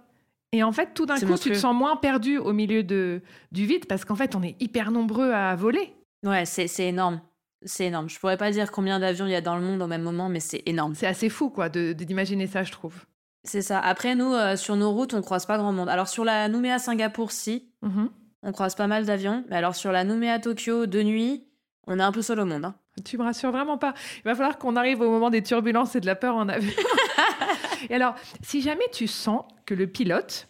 [0.52, 3.66] Et en fait, tout d'un coup, tu te sens moins perdu au milieu de, du
[3.66, 5.94] vide, parce qu'en fait, on est hyper nombreux à voler.
[6.24, 7.22] Ouais, c'est énorme.
[7.62, 8.10] C'est énorme.
[8.10, 10.30] Je pourrais pas dire combien d'avions il y a dans le monde au même moment,
[10.30, 10.96] mais c'est énorme.
[10.96, 12.96] C'est assez fou, quoi, d'imaginer ça, je trouve.
[13.46, 13.80] C'est ça.
[13.80, 15.90] Après, nous, euh, sur nos routes, on croise pas grand monde.
[15.90, 17.70] Alors, sur la Nouméa Singapour, si.
[17.82, 18.10] Mhm.
[18.44, 19.44] On croise pas mal d'avions.
[19.50, 21.48] Mais alors, sur la Nouméa Tokyo, de nuit,
[21.88, 22.66] on est un peu seul au monde.
[22.66, 22.76] Hein.
[23.04, 23.94] Tu me rassures vraiment pas.
[24.18, 26.72] Il va falloir qu'on arrive au moment des turbulences et de la peur en avion.
[27.90, 30.48] et alors, si jamais tu sens que le pilote,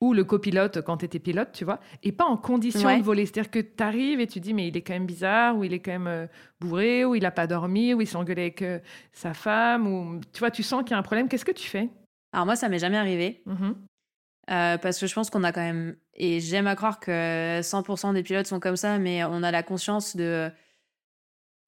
[0.00, 3.26] ou le copilote quand tu étais pilote, tu vois, est pas en condition de voler.
[3.26, 5.72] C'est-à-dire que tu arrives et tu dis, mais il est quand même bizarre, ou il
[5.72, 6.26] est quand même euh,
[6.60, 8.78] bourré, ou il n'a pas dormi, ou il s'est engueulé avec euh,
[9.12, 11.28] sa femme, ou tu vois, tu sens qu'il y a un problème.
[11.28, 11.88] Qu'est-ce que tu fais?
[12.34, 13.42] Alors moi, ça m'est jamais arrivé.
[13.46, 13.74] Mm-hmm.
[14.50, 18.12] Euh, parce que je pense qu'on a quand même, et j'aime à croire que 100%
[18.12, 20.50] des pilotes sont comme ça, mais on a la conscience de,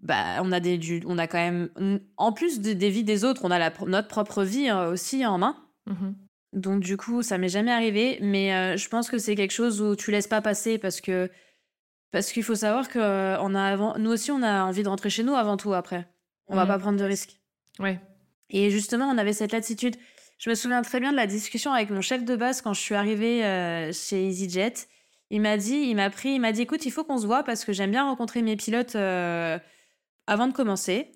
[0.02, 1.70] bah, on a des, on a quand même,
[2.16, 5.38] en plus des vies des autres, on a la, notre propre vie euh, aussi en
[5.38, 5.56] main.
[5.88, 6.14] Mm-hmm.
[6.54, 9.80] Donc du coup, ça m'est jamais arrivé, mais euh, je pense que c'est quelque chose
[9.80, 11.30] où tu laisses pas passer parce que
[12.10, 15.10] parce qu'il faut savoir que on a avant, nous aussi, on a envie de rentrer
[15.10, 15.74] chez nous avant tout.
[15.74, 16.08] Après,
[16.48, 16.68] on va mm-hmm.
[16.68, 17.40] pas prendre de risques.
[17.78, 18.00] Ouais.
[18.50, 19.96] Et justement, on avait cette latitude.
[20.38, 22.80] Je me souviens très bien de la discussion avec mon chef de base quand je
[22.80, 24.74] suis arrivée euh, chez EasyJet.
[25.30, 27.42] Il m'a dit, il m'a pris, il m'a dit, écoute, il faut qu'on se voit
[27.42, 29.58] parce que j'aime bien rencontrer mes pilotes euh,
[30.26, 31.10] avant de commencer.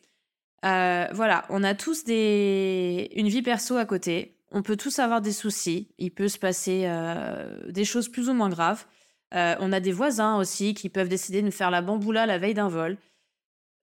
[0.64, 3.10] Euh, voilà, on a tous des...
[3.14, 4.36] une vie perso à côté.
[4.52, 5.88] On peut tous avoir des soucis.
[5.98, 6.90] Il peut se passer
[7.68, 8.84] des choses plus ou moins graves.
[9.32, 12.54] on a des voisins aussi qui peuvent décider de nous faire la bamboula la veille
[12.54, 12.98] d'un vol.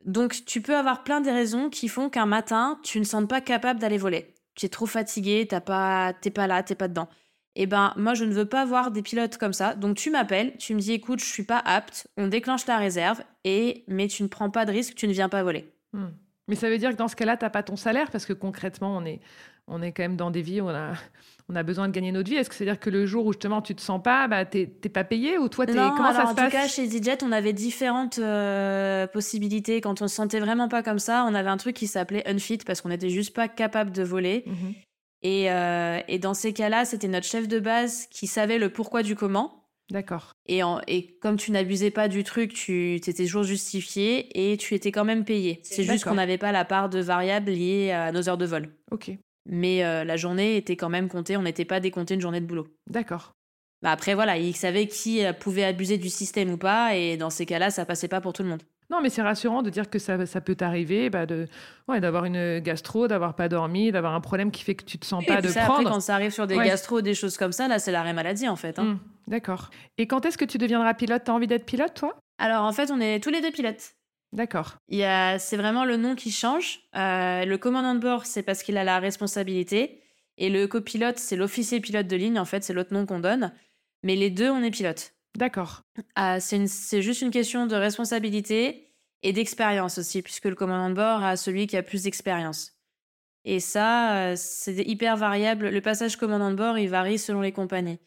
[0.03, 3.39] Donc, tu peux avoir plein de raisons qui font qu'un matin, tu ne sens pas
[3.39, 4.33] capable d'aller voler.
[4.57, 7.07] Tu es trop fatigué, t'as pas, t'es pas là, t'es pas dedans.
[7.55, 9.73] Eh ben, moi, je ne veux pas voir des pilotes comme ça.
[9.73, 13.23] Donc, tu m'appelles, tu me dis, écoute, je suis pas apte, on déclenche la réserve,
[13.45, 15.71] et mais tu ne prends pas de risque, tu ne viens pas voler.
[15.93, 16.09] Hmm.
[16.47, 18.33] Mais ça veut dire que dans ce cas-là, tu n'as pas ton salaire parce que
[18.33, 19.21] concrètement, on est,
[19.67, 20.93] on est quand même dans des vies où on a,
[21.49, 22.35] on a besoin de gagner notre vie.
[22.35, 25.03] Est-ce que c'est-à-dire que le jour où justement tu te sens pas, bah, t'es pas
[25.03, 27.23] payé ou toi, es, non, comment ça se en passe En tout cas, chez EasyJet,
[27.23, 29.79] on avait différentes euh, possibilités.
[29.79, 32.57] Quand on se sentait vraiment pas comme ça, on avait un truc qui s'appelait unfit
[32.57, 34.43] parce qu'on n'était juste pas capable de voler.
[34.45, 34.73] Mhm.
[35.23, 39.01] Et, euh, et, dans ces cas-là, c'était notre chef de base qui savait le pourquoi
[39.01, 39.63] du comment.
[39.89, 40.33] D'accord.
[40.47, 44.91] Et, et, comme tu n'abusais pas du truc, tu étais toujours justifié et tu étais
[44.91, 45.59] quand même payé.
[45.63, 48.69] C'est juste qu'on n'avait pas la part de variable liée à nos heures de vol.
[48.91, 49.11] Ok.
[49.47, 52.45] Mais euh, la journée était quand même comptée, on n'était pas décompté une journée de
[52.45, 52.67] boulot.
[52.89, 53.31] D'accord.
[53.81, 57.29] Bah après, voilà, il savait qui euh, pouvait abuser du système ou pas, et dans
[57.29, 58.63] ces cas-là, ça passait pas pour tout le monde.
[58.89, 61.47] Non, mais c'est rassurant de dire que ça, ça peut t'arriver, bah de,
[61.89, 65.05] ouais, d'avoir une gastro, d'avoir pas dormi, d'avoir un problème qui fait que tu te
[65.05, 65.81] sens pas de ça, prendre.
[65.81, 68.47] Après, quand ça arrive sur des gastro, des choses comme ça, là, c'est l'arrêt maladie
[68.47, 68.79] en fait.
[68.79, 68.83] Hein.
[68.83, 69.71] Mmh, d'accord.
[69.97, 71.23] Et quand est-ce que tu deviendras pilote?
[71.25, 72.17] T'as envie d'être pilote, toi?
[72.37, 73.91] Alors en fait, on est tous les deux pilotes.
[74.33, 74.77] D'accord.
[74.89, 76.81] C'est vraiment le nom qui change.
[76.95, 80.01] Euh, le commandant de bord, c'est parce qu'il a la responsabilité.
[80.37, 83.53] Et le copilote, c'est l'officier pilote de ligne, en fait, c'est l'autre nom qu'on donne.
[84.03, 85.13] Mais les deux, on est pilote.
[85.35, 85.81] D'accord.
[86.19, 91.23] Euh, c'est juste une question de responsabilité et d'expérience aussi, puisque le commandant de bord
[91.23, 92.73] a celui qui a plus d'expérience.
[93.45, 95.69] Et ça, euh, c'est hyper variable.
[95.69, 97.99] Le passage commandant de bord, il varie selon les compagnies.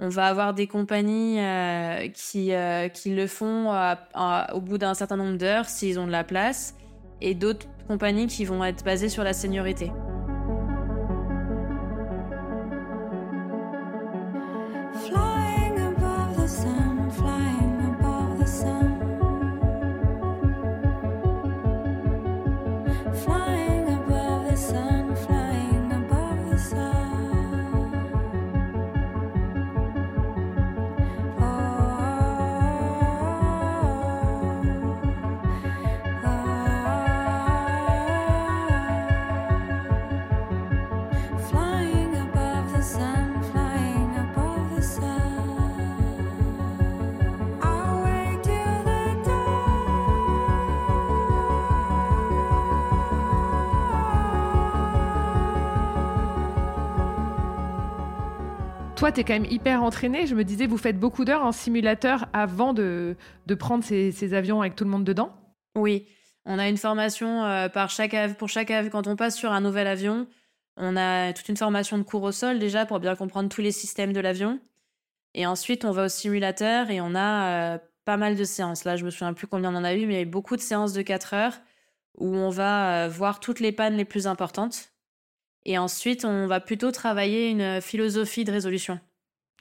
[0.00, 3.74] On va avoir des compagnies euh, qui, euh, qui le font
[4.52, 6.74] au bout d'un certain nombre d'heures s'ils ont de la place,
[7.20, 9.90] et d'autres compagnies qui vont être basées sur la seniorité.
[59.08, 60.26] Toi, tu es quand même hyper entraîné.
[60.26, 63.16] Je me disais, vous faites beaucoup d'heures en simulateur avant de,
[63.46, 65.32] de prendre ces, avions avec tout le monde dedans
[65.76, 66.06] Oui,
[66.44, 68.90] on a une formation euh, par chaque pour chaque avion.
[68.90, 70.26] Quand on passe sur un nouvel avion,
[70.76, 73.72] on a toute une formation de cours au sol déjà pour bien comprendre tous les
[73.72, 74.60] systèmes de l'avion.
[75.32, 78.84] Et ensuite, on va au simulateur et on a euh, pas mal de séances.
[78.84, 80.26] Là, je me souviens plus combien on en a eu, mais il y a eu
[80.26, 81.58] beaucoup de séances de 4 heures
[82.18, 84.90] où on va euh, voir toutes les pannes les plus importantes.
[85.68, 88.98] Et ensuite, on va plutôt travailler une philosophie de résolution.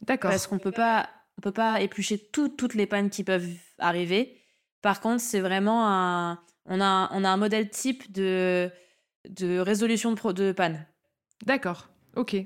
[0.04, 0.32] D'accord.
[0.32, 4.40] Parce qu'on peut pas, on peut pas éplucher toutes les pannes qui peuvent arriver.
[4.82, 8.72] Par contre, c'est vraiment un, on a, on a un modèle type de,
[9.28, 10.86] de résolution de, de panne.
[11.46, 11.90] D'accord.
[12.16, 12.38] Ok.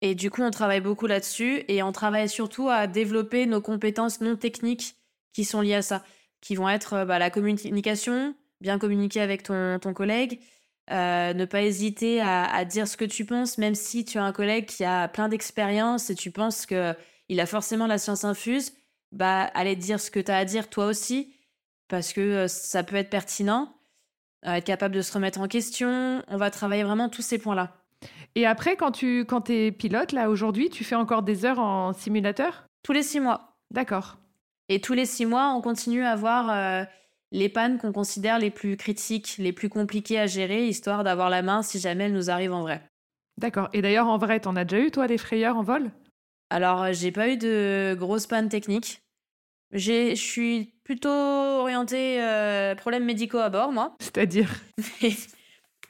[0.00, 4.20] Et du coup, on travaille beaucoup là-dessus et on travaille surtout à développer nos compétences
[4.20, 4.94] non techniques
[5.32, 6.04] qui sont liées à ça,
[6.40, 10.38] qui vont être bah, la communication, bien communiquer avec ton, ton collègue,
[10.90, 14.32] euh, ne pas hésiter à, dire ce que tu penses, même si tu as un
[14.32, 18.72] collègue qui a plein d'expérience et tu penses qu'il a forcément la science infuse,
[19.12, 21.34] bah, allez dire ce que tu as à dire toi aussi,
[21.88, 23.74] parce que euh, ça peut être pertinent,
[24.46, 26.22] euh, être capable de se remettre en question.
[26.26, 27.74] On va travailler vraiment tous ces points-là.
[28.34, 31.92] Et après, quand tu quand es pilote, là, aujourd'hui, tu fais encore des heures en
[31.92, 32.64] simulateur?
[32.82, 33.56] Tous les six mois.
[33.70, 34.16] D'accord.
[34.70, 36.86] Et tous les six mois, on continue à voir
[37.30, 41.42] les pannes qu'on considère les plus critiques, les plus compliquées à gérer, histoire d'avoir la
[41.42, 42.82] main si jamais elles nous arrivent en vrai.
[43.38, 43.68] D'accord.
[43.72, 45.92] Et d'ailleurs, en vrai, t'en as déjà eu, toi, des frayeurs en vol?
[46.50, 49.02] Alors, euh, j'ai pas eu de grosses pannes techniques.
[49.72, 53.94] Je suis plutôt orientée euh, problèmes médicaux à bord, moi.
[54.00, 54.50] C'est-à-dire?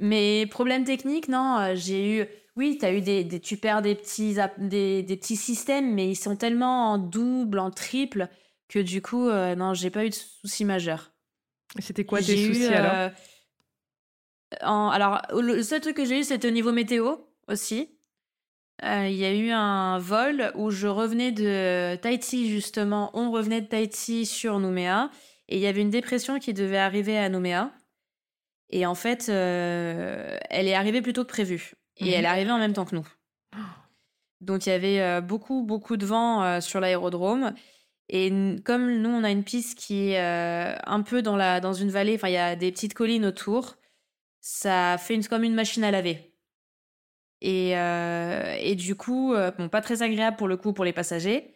[0.00, 1.58] Mais problèmes techniques, non.
[1.58, 2.26] Euh, j'ai eu.
[2.56, 6.90] Oui, as eu des, tu perds des petits, des, petits systèmes, mais ils sont tellement
[6.92, 8.28] en double, en triple,
[8.68, 11.12] que du coup, non, j'ai pas eu de soucis majeurs.
[11.78, 12.92] C'était quoi tes soucis alors?
[12.94, 13.10] euh,
[14.62, 17.94] Alors, le seul truc que j'ai eu, c'était au niveau météo aussi.
[18.84, 23.10] Euh, il y a eu un vol où je revenais de Tahiti, justement.
[23.14, 25.10] On revenait de Tahiti sur Nouméa.
[25.48, 27.72] Et il y avait une dépression qui devait arriver à Nouméa.
[28.70, 31.74] Et en fait, euh, elle est arrivée plus tôt que prévu.
[31.96, 32.10] Et mhm.
[32.12, 33.06] elle est arrivée en même temps que nous.
[34.40, 37.54] Donc il y avait beaucoup, beaucoup de vent sur l'aérodrome.
[38.08, 41.90] Et comme nous, on a une piste qui est un peu dans, la, dans une
[41.90, 43.76] vallée, enfin, il y a des petites collines autour,
[44.40, 46.34] ça fait une, comme une machine à laver.
[47.40, 51.54] Et, et du coup, bon, pas très agréable pour le coup pour les passagers.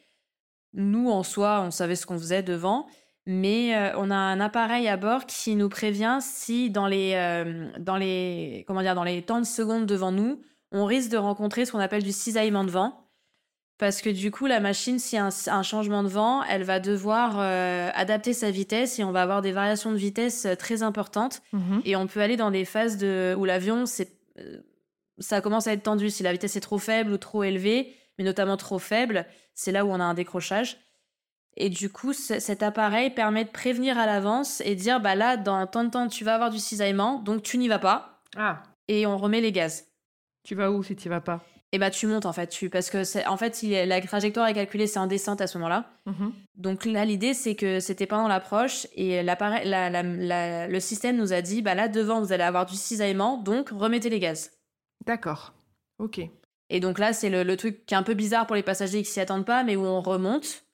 [0.74, 2.86] Nous, en soi, on savait ce qu'on faisait devant,
[3.24, 7.14] mais on a un appareil à bord qui nous prévient si dans les,
[7.78, 11.64] dans les, comment dire, dans les temps de secondes devant nous, on risque de rencontrer
[11.64, 13.01] ce qu'on appelle du cisaillement de vent.
[13.78, 16.78] Parce que du coup, la machine, s'il y a un, changement de vent, elle va
[16.78, 20.82] devoir euh, adapter sa vitesse et on va avoir des variations de vitesse euh, très
[20.82, 21.42] importantes.
[21.52, 21.82] Mhm.
[21.84, 23.84] Et on peut aller dans des phases de, où l'avion,
[24.38, 24.58] euh,
[25.18, 26.10] ça commence à être tendu.
[26.10, 29.84] Si la vitesse est trop faible ou trop élevée, mais notamment trop faible, c'est là
[29.84, 30.78] où on a un décrochage.
[31.56, 35.66] Et du coup, cet appareil permet de prévenir à l'avance et dire bah là, dans
[35.66, 38.22] tant de temps, tu vas avoir du cisaillement, donc tu n'y vas pas.
[38.36, 38.62] Ah.
[38.88, 39.86] Et on remet les gaz.
[40.44, 41.44] Tu vas où si tu vas pas?
[41.74, 44.52] Et bah tu montes en fait, tu, parce que c'est en fait la trajectoire est
[44.52, 45.90] calculée, c'est en descente à ce moment-là.
[46.04, 46.32] Mhm.
[46.54, 51.62] Donc là l'idée c'est que c'était pendant l'approche et l'appareil, le système nous a dit
[51.62, 54.50] bah là devant vous allez avoir du cisaillement, donc remettez les gaz.
[55.06, 55.54] D'accord,
[55.98, 56.20] ok.
[56.68, 59.10] Et donc là c'est le, truc qui est un peu bizarre pour les passagers qui
[59.10, 60.64] s'y attendent pas, mais où on remonte.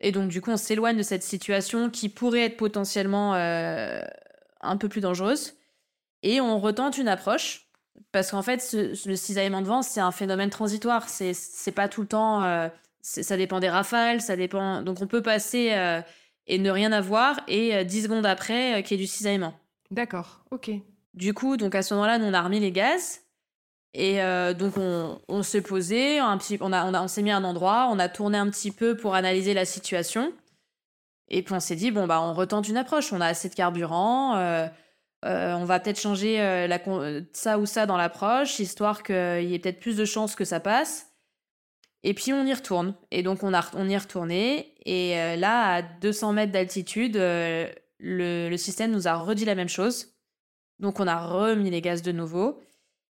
[0.00, 4.00] Et donc du coup on s'éloigne de cette situation qui pourrait être potentiellement euh,
[4.62, 5.56] un peu plus dangereuse.
[6.22, 7.67] Et on retente une approche
[8.12, 11.08] parce qu'en fait, le cisaillement de vent, c'est un phénomène transitoire.
[11.08, 12.42] C'est, c'est pas tout le temps.
[12.44, 12.68] Euh,
[13.02, 14.82] ça dépend des rafales, ça dépend.
[14.82, 16.00] Donc on peut passer euh,
[16.46, 19.54] et ne rien avoir et 10 euh, secondes après qu'il y ait du cisaillement.
[19.90, 20.70] D'accord, ok.
[21.14, 23.20] Du coup, donc à ce moment-là, nous on a remis les gaz.
[23.94, 24.18] Et
[24.54, 27.36] donc on, on s'est posé, un petit, on, a, on, a, on s'est mis à
[27.38, 30.32] un endroit, on a tourné un petit peu pour analyser la situation.
[31.28, 33.54] Et puis on s'est dit, bon, bah on retente une approche, on a assez de
[33.54, 34.36] carburant.
[34.36, 34.66] Euh,
[35.24, 39.58] on va peut-être changer euh, euh, ça ou ça dans l'approche, histoire qu'il y ait
[39.58, 41.12] peut-être plus de chances que ça passe.
[42.04, 42.94] Et puis on y retourne.
[43.10, 44.74] Et donc on, y est retourné.
[44.84, 50.14] Et là, à 200 mètres d'altitude, le, système nous a redit la même chose.
[50.78, 52.60] Donc on a remis les gaz de nouveau.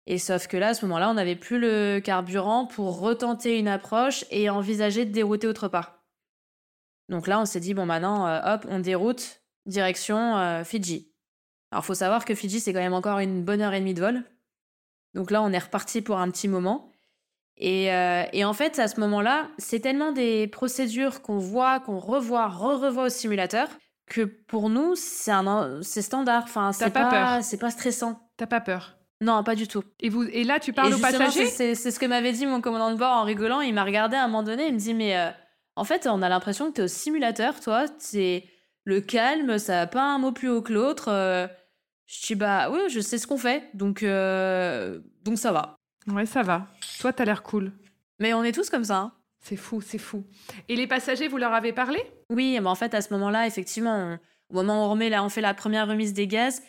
[0.05, 3.67] Et sauf que là, à ce moment-là, on n'avait plus le carburant pour retenter une
[3.67, 6.05] approche et envisager de dérouter autre part.
[7.09, 11.11] Donc là, on s'est dit, bon, maintenant, hop, on déroute direction Fidji.
[11.71, 14.01] Alors, faut savoir que Fidji, c'est quand même encore une bonne heure et demie de
[14.01, 14.23] vol.
[15.13, 16.91] Donc là, on est reparti pour un petit moment.
[17.57, 22.47] Et, euh, en fait, à ce moment-là, c'est tellement des procédures qu'on voit, qu'on revoit,
[22.47, 23.67] re-revoit au simulateur,
[24.05, 25.31] que pour nous, c'est
[25.81, 26.43] c'est standard.
[26.43, 27.43] Enfin, c'est pas, peur.
[27.43, 28.19] C'est pas stressant.
[28.37, 29.83] T'as pas peur Non, pas du tout.
[29.99, 32.91] Et, vous, et là, tu parles aux passagers C'est ce que m'avait dit mon commandant
[32.91, 33.61] de bord en rigolant.
[33.61, 34.67] Il m'a regardé à un moment donné.
[34.67, 35.29] Il me dit Mais euh,
[35.75, 37.85] en fait, on a l'impression que tu es au simulateur, toi.
[37.97, 38.45] C'est
[38.83, 41.09] le calme, ça n'a pas un mot plus haut que l'autre.
[41.09, 41.47] Euh,
[42.07, 45.75] je dis bah oui, je sais ce qu'on fait, donc euh, donc ça va.
[46.07, 46.67] Ouais, ça va.
[46.99, 47.73] Toi, t'as l'air cool.
[48.19, 48.97] Mais on est tous comme ça.
[48.97, 49.13] Hein.
[49.41, 50.25] C'est fou, c'est fou.
[50.69, 51.99] Et les passagers, vous leur avez parlé?
[52.29, 54.17] Oui, mais en fait, à ce moment-là, effectivement,
[54.49, 56.63] au moment où on remet là, on fait la première remise des gaz.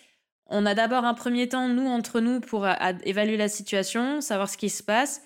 [0.46, 2.66] On a d'abord un premier temps, nous, entre nous, pour
[3.04, 5.22] évaluer la situation, savoir ce qui se passe.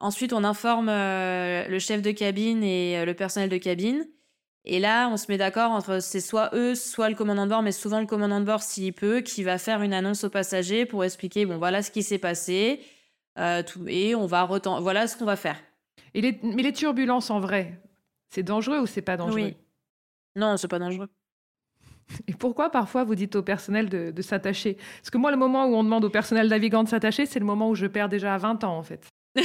[0.00, 4.06] Ensuite, on informe euh, le chef de cabine et le personnel de cabine.
[4.64, 7.62] Et là, on se met d'accord entre c'est soit eux, soit le commandant de bord,
[7.62, 10.84] mais souvent le commandant de bord, s'il peut, qui va faire une annonce aux passagers
[10.84, 12.80] pour expliquer bon, voilà ce qui s'est passé,
[13.38, 15.56] euh, tout, et on va voilà ce qu'on va faire.
[16.14, 17.80] Et les, mais les turbulences en vrai,
[18.28, 19.40] c'est dangereux ou c'est pas dangereux?
[19.40, 19.56] Oui.
[20.36, 21.08] Non, c'est pas dangereux.
[22.26, 24.76] Et pourquoi parfois vous dites au personnel de, de s'attacher?
[24.98, 27.44] Parce que moi, le moment où on demande au personnel navigant de s'attacher, c'est le
[27.44, 29.06] moment où je perds déjà 20 ans en fait.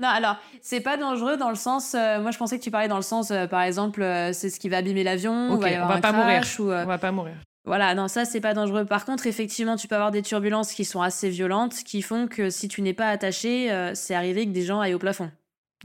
[0.00, 1.94] Non, alors, c'est pas dangereux dans le sens.
[1.94, 4.48] Euh, moi, je pensais que tu parlais dans le sens, euh, par exemple, euh, c'est
[4.48, 5.32] ce qui va abîmer l'avion.
[5.32, 6.42] on va pas mourir.
[6.58, 7.34] On va pas mourir.
[7.66, 8.86] Voilà, non, ça, c'est pas dangereux.
[8.86, 12.48] Par contre, effectivement, tu peux avoir des turbulences qui sont assez violentes, qui font que
[12.48, 15.30] si tu n'es pas attaché, c'est arrivé que des gens aillent au plafond.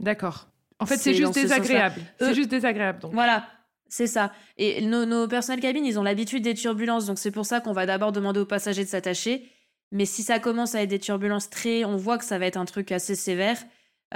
[0.00, 0.48] D'accord.
[0.78, 2.00] En fait, c'est juste désagréable.
[2.18, 3.00] C'est juste désagréable.
[3.00, 3.12] Donc.
[3.12, 3.44] Voilà,
[3.88, 4.32] c'est ça.
[4.56, 7.72] Et nos, nos personnels cabines, ils ont l'habitude des turbulences, donc c'est pour ça qu'on
[7.72, 9.46] va d'abord demander aux passagers de s'attacher.
[9.92, 12.56] Mais si ça commence à être des turbulences très, on voit que ça va être
[12.56, 13.58] un truc assez sévère.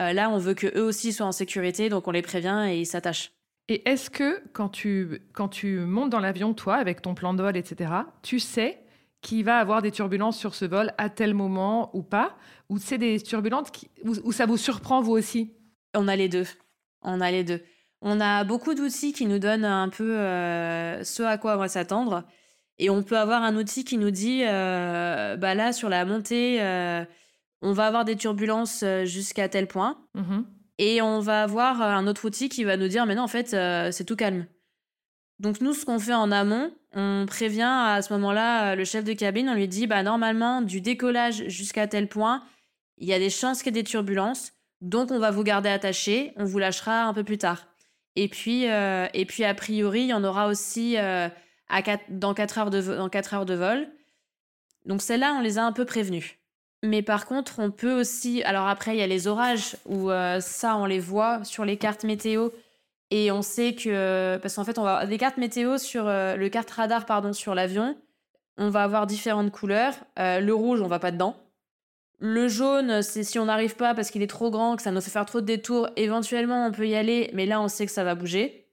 [0.00, 2.80] Euh, là, on veut que eux aussi soient en sécurité, donc on les prévient et
[2.80, 3.32] ils s'attachent.
[3.68, 7.42] Et est-ce que quand tu, quand tu montes dans l'avion, toi, avec ton plan de
[7.42, 8.82] vol, etc., tu sais
[9.20, 12.36] qu'il va avoir des turbulences sur ce vol à tel moment ou pas?
[12.68, 15.52] Ou c'est des turbulences qui, où, ça vous surprend vous aussi?
[15.94, 16.46] On a les deux.
[17.02, 17.62] On a les deux.
[18.00, 21.68] On a beaucoup d'outils qui nous donnent un peu euh, ce à quoi on va
[21.68, 22.24] s'attendre.
[22.78, 26.58] Et on peut avoir un outil qui nous dit, euh, bah là, sur la montée,
[27.62, 29.98] on va avoir des turbulences euh, jusqu'à tel point.
[30.14, 30.44] Mhm.
[30.78, 33.28] Et on va avoir euh, un autre outil qui va nous dire, mais non, en
[33.28, 34.46] fait, euh, c'est tout calme.
[35.38, 39.12] Donc nous, ce qu'on fait en amont, on prévient à ce moment-là le chef de
[39.12, 42.42] cabine, on lui dit, bah normalement, du décollage jusqu'à tel point,
[42.98, 44.52] il y a des chances qu'il y ait des turbulences,
[44.82, 47.68] donc on va vous garder attaché, on vous lâchera un peu plus tard.
[48.16, 51.30] Et puis, et puis a priori, il y en aura aussi à
[52.10, 53.88] dans, 4 heures de, dans 4 heures de vol.
[54.84, 56.39] Donc celles-là, on les a un peu prévenues.
[56.82, 58.42] Mais par contre, on peut aussi.
[58.44, 60.10] Alors après, il y a les orages où
[60.40, 62.50] ça, on les voit sur les cartes météo.
[63.10, 64.38] Et on sait que.
[64.38, 65.04] Parce qu'en fait, on va.
[65.04, 66.04] Les cartes météo sur.
[66.04, 67.96] le carte radar, pardon, sur l'avion,
[68.56, 69.94] on va avoir différentes couleurs.
[70.16, 71.36] le rouge, on va pas dedans.
[72.18, 75.00] Le jaune, c'est si on n'arrive pas parce qu'il est trop grand, que ça nous
[75.00, 77.92] fait faire trop de détours, éventuellement on peut y aller, mais là on sait que
[77.92, 78.66] ça va bouger.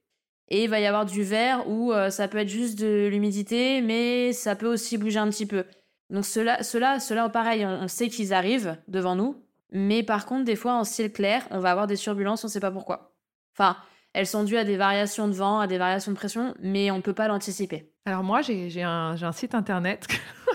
[0.50, 4.34] Et il va y avoir du vert où ça peut être juste de l'humidité, mais
[4.34, 5.64] ça peut aussi bouger un petit peu.
[6.10, 9.42] Donc ceux-là, ceux pareil, on, sait qu'ils arrivent devant nous,
[9.72, 12.52] mais par contre, des fois, en ciel clair, on va avoir des turbulences, on ne
[12.52, 13.12] sait pas pourquoi.
[13.54, 13.76] Enfin,
[14.14, 16.96] elles sont dues à des variations de vent, à des variations de pression, mais on
[16.96, 17.92] ne peut pas l'anticiper.
[18.06, 20.06] Alors moi, j'ai un, site internet,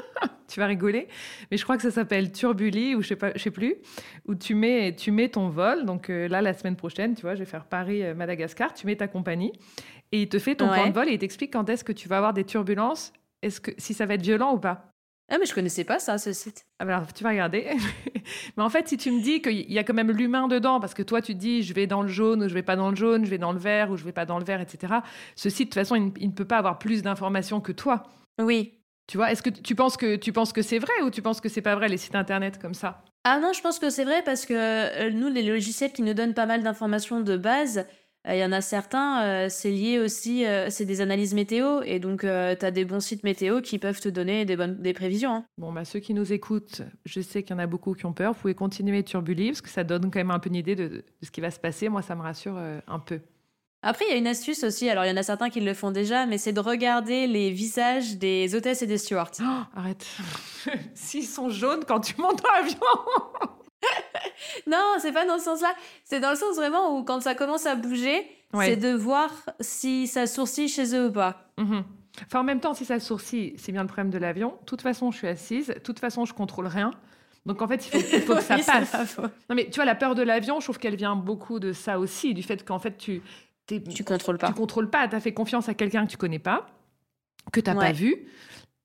[0.48, 1.08] tu vas rigoler,
[1.52, 3.76] mais je crois que ça s'appelle Turbuli, ou je sais pas, je sais plus,
[4.26, 5.86] où tu mets, tu mets ton vol.
[5.86, 9.08] Donc euh, là, la semaine prochaine, tu vois, je vais faire Paris-Madagascar, tu mets ta
[9.08, 9.54] compagnie,
[10.12, 12.08] et il te fait ton plan de vol et il t'explique quand est-ce que tu
[12.08, 14.93] vas avoir des turbulences, est-ce que si ça va être violent ou pas.
[15.30, 16.66] Ah, mais je connaissais pas ça, ce site.
[16.80, 17.72] Ah, alors, tu vas regarder.
[18.58, 20.94] mais en fait, si tu me dis qu'il y a quand même l'humain dedans, parce
[20.94, 22.90] que toi, tu te dis, je vais dans le jaune ou je vais pas dans
[22.90, 24.96] le jaune, je vais dans le vert ou je vais pas dans le vert, etc.
[25.36, 28.04] Ce site, de toute façon, il, ne peut pas avoir plus d'informations que toi.
[28.40, 28.80] Oui.
[29.08, 31.42] Tu vois, est-ce que tu penses que tu penses que c'est vrai ou tu penses
[31.42, 33.04] que c'est pas vrai les sites internet comme ça?
[33.26, 36.14] Ah non, je pense que c'est vrai parce que euh, nous, les logiciels qui nous
[36.14, 37.86] donnent pas mal d'informations de base,
[38.30, 42.00] il y en a certains, euh, c'est lié aussi, euh, c'est des analyses météo, et
[42.00, 44.94] donc euh, tu as des bons sites météo qui peuvent te donner des, bonnes, des
[44.94, 45.36] prévisions.
[45.36, 45.46] Hein.
[45.58, 48.14] Bon, bah, ceux qui nous écoutent, je sais qu'il y en a beaucoup qui ont
[48.14, 50.76] peur, vous pouvez continuer Turbuli, parce que ça donne quand même un peu une idée
[50.76, 51.90] de, ce qui va se passer.
[51.90, 52.58] Moi, ça me rassure
[52.88, 53.20] un peu.
[53.86, 55.74] Après, il y a une astuce aussi, alors il y en a certains qui le
[55.74, 59.32] font déjà, mais c'est de regarder les visages des hôtesses et des stewards.
[59.42, 60.08] Oh, arrête.
[60.94, 62.80] S'ils sont jaunes quand tu montes dans l'avion
[64.68, 65.74] non, c'est pas dans ce sens-là.
[66.04, 68.26] C'est dans le sens vraiment où quand ça commence à bouger,
[68.60, 71.48] c'est de voir si ça sourcille chez eux ou pas.
[71.58, 71.84] Mhm.
[72.28, 74.50] Enfin, en même temps, si ça sourcille, c'est bien le problème de l'avion.
[74.50, 75.68] De toute façon, je suis assise.
[75.68, 76.92] De toute façon, je contrôle rien.
[77.46, 79.18] Donc en fait, il faut, que ça passe.
[79.18, 82.00] non, mais tu vois, la peur de l'avion, je trouve qu'elle vient beaucoup de ça
[82.00, 83.22] aussi, du fait qu'en fait, tu
[83.66, 84.48] tu contrôles pas.
[84.48, 85.08] Tu contrôles pas.
[85.08, 86.68] Tu as fait confiance à quelqu'un que tu connais pas,
[87.52, 88.28] que tu n'as pas vu,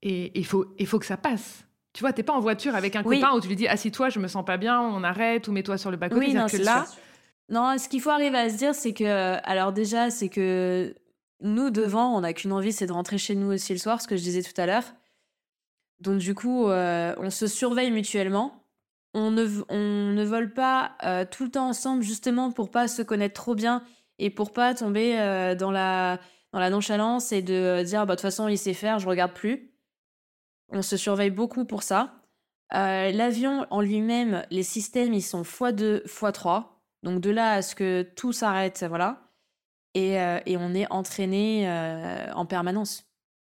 [0.02, 1.64] et il faut, il faut que ça passe.
[1.98, 4.20] Tu vois, t'es pas en voiture avec un copain où tu lui dis assis-toi, je
[4.20, 6.86] me sens pas bien, on arrête ou mets-toi sur le bas Oui, non, que là.
[7.48, 10.94] Non, ce qu'il faut arriver à se dire, c'est que, alors déjà, c'est que
[11.40, 14.06] nous devant, on n'a qu'une envie, c'est de rentrer chez nous aussi le soir, ce
[14.06, 14.84] que je disais tout à l'heure.
[15.98, 18.62] Donc du coup, euh, on se surveille mutuellement.
[19.12, 23.02] On ne, on ne vole pas euh, tout le temps ensemble justement pour pas se
[23.02, 23.82] connaître trop bien
[24.20, 26.20] et pour pas tomber euh, dans la
[26.52, 29.32] dans la nonchalance et de dire bah de toute façon il sait faire, je regarde
[29.32, 29.72] plus.
[30.70, 32.18] On se surveille beaucoup pour ça.
[32.74, 36.64] Euh, l'avion en lui-même, les systèmes, ils sont x2, x3.
[37.02, 39.22] Donc de là à ce que tout s'arrête, voilà.
[39.94, 43.04] Et, euh, on est entraîné euh, en permanence.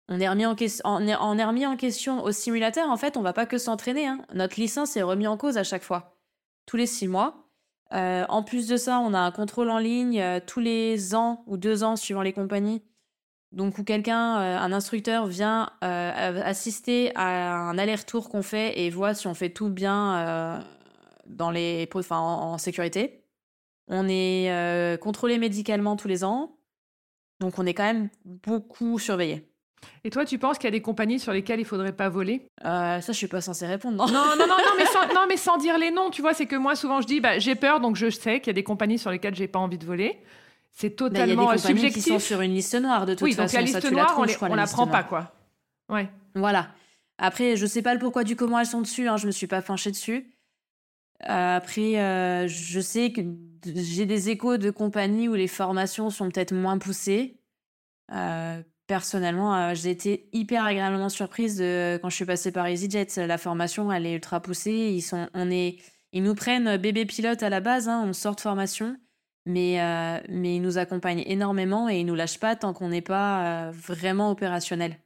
[0.10, 2.90] On est, remis en, on, est, remis en question au simulateur.
[2.90, 4.08] En fait, on va pas que s'entraîner.
[4.08, 4.20] Hein.
[4.34, 6.18] Notre licence est remise en cause à chaque fois,
[6.66, 7.48] tous les six mois.
[7.92, 11.84] en plus de ça, on a un contrôle en ligne tous les ans ou deux
[11.84, 12.82] ans, suivant les compagnies,
[13.52, 18.90] donc où quelqu'un, euh, un instructeur vient euh, assister à un aller-retour qu'on fait et
[18.90, 20.60] voit si on fait tout bien euh,
[21.26, 23.24] dans les, enfin, en, sécurité.
[23.88, 26.56] On est contrôlé médicalement tous les ans,
[27.42, 29.46] donc on est quand même beaucoup surveillé.
[30.06, 32.48] Et toi, tu penses qu'il y a des compagnies sur lesquelles il faudrait pas voler?
[32.64, 33.98] Ça, je suis pas censée répondre.
[33.98, 36.46] Non, non, non, non, mais sans, non, mais sans dire les noms, tu vois, c'est
[36.46, 38.64] que moi, souvent, je dis, bah, j'ai peur, donc je sais qu'il y a des
[38.64, 40.22] compagnies sur lesquelles j'ai pas envie de voler.
[40.72, 42.04] C'est totalement bah, y a des subjectif.
[42.04, 43.44] qui sont sur une liste noire de toute oui, façon.
[43.44, 45.34] donc la liste noire, on, ne la, prend pas, quoi.
[45.90, 46.10] Ouais.
[46.34, 46.70] Voilà.
[47.18, 49.08] Après, je sais pas le pourquoi du comment elles sont dessus.
[49.08, 50.32] Hein, je me suis pas penchée dessus.
[51.30, 53.22] Euh, après, euh, je sais que
[53.64, 57.40] j'ai des échos de compagnies où les formations sont peut-être moins poussées.
[58.12, 63.28] Euh, personnellement, j'ai été hyper agréablement surprise de, quand je suis passée par EasyJet.
[63.28, 64.72] La formation, elle est ultra poussée.
[64.72, 65.78] Ils, sont, on est,
[66.12, 67.88] ils nous prennent bébé pilote à la base.
[67.88, 68.98] Hein, on sort de formation.
[69.46, 73.02] Mais, euh, mais il nous accompagne énormément et il nous lâche pas tant qu'on n'est
[73.02, 74.98] pas euh, vraiment opérationnel.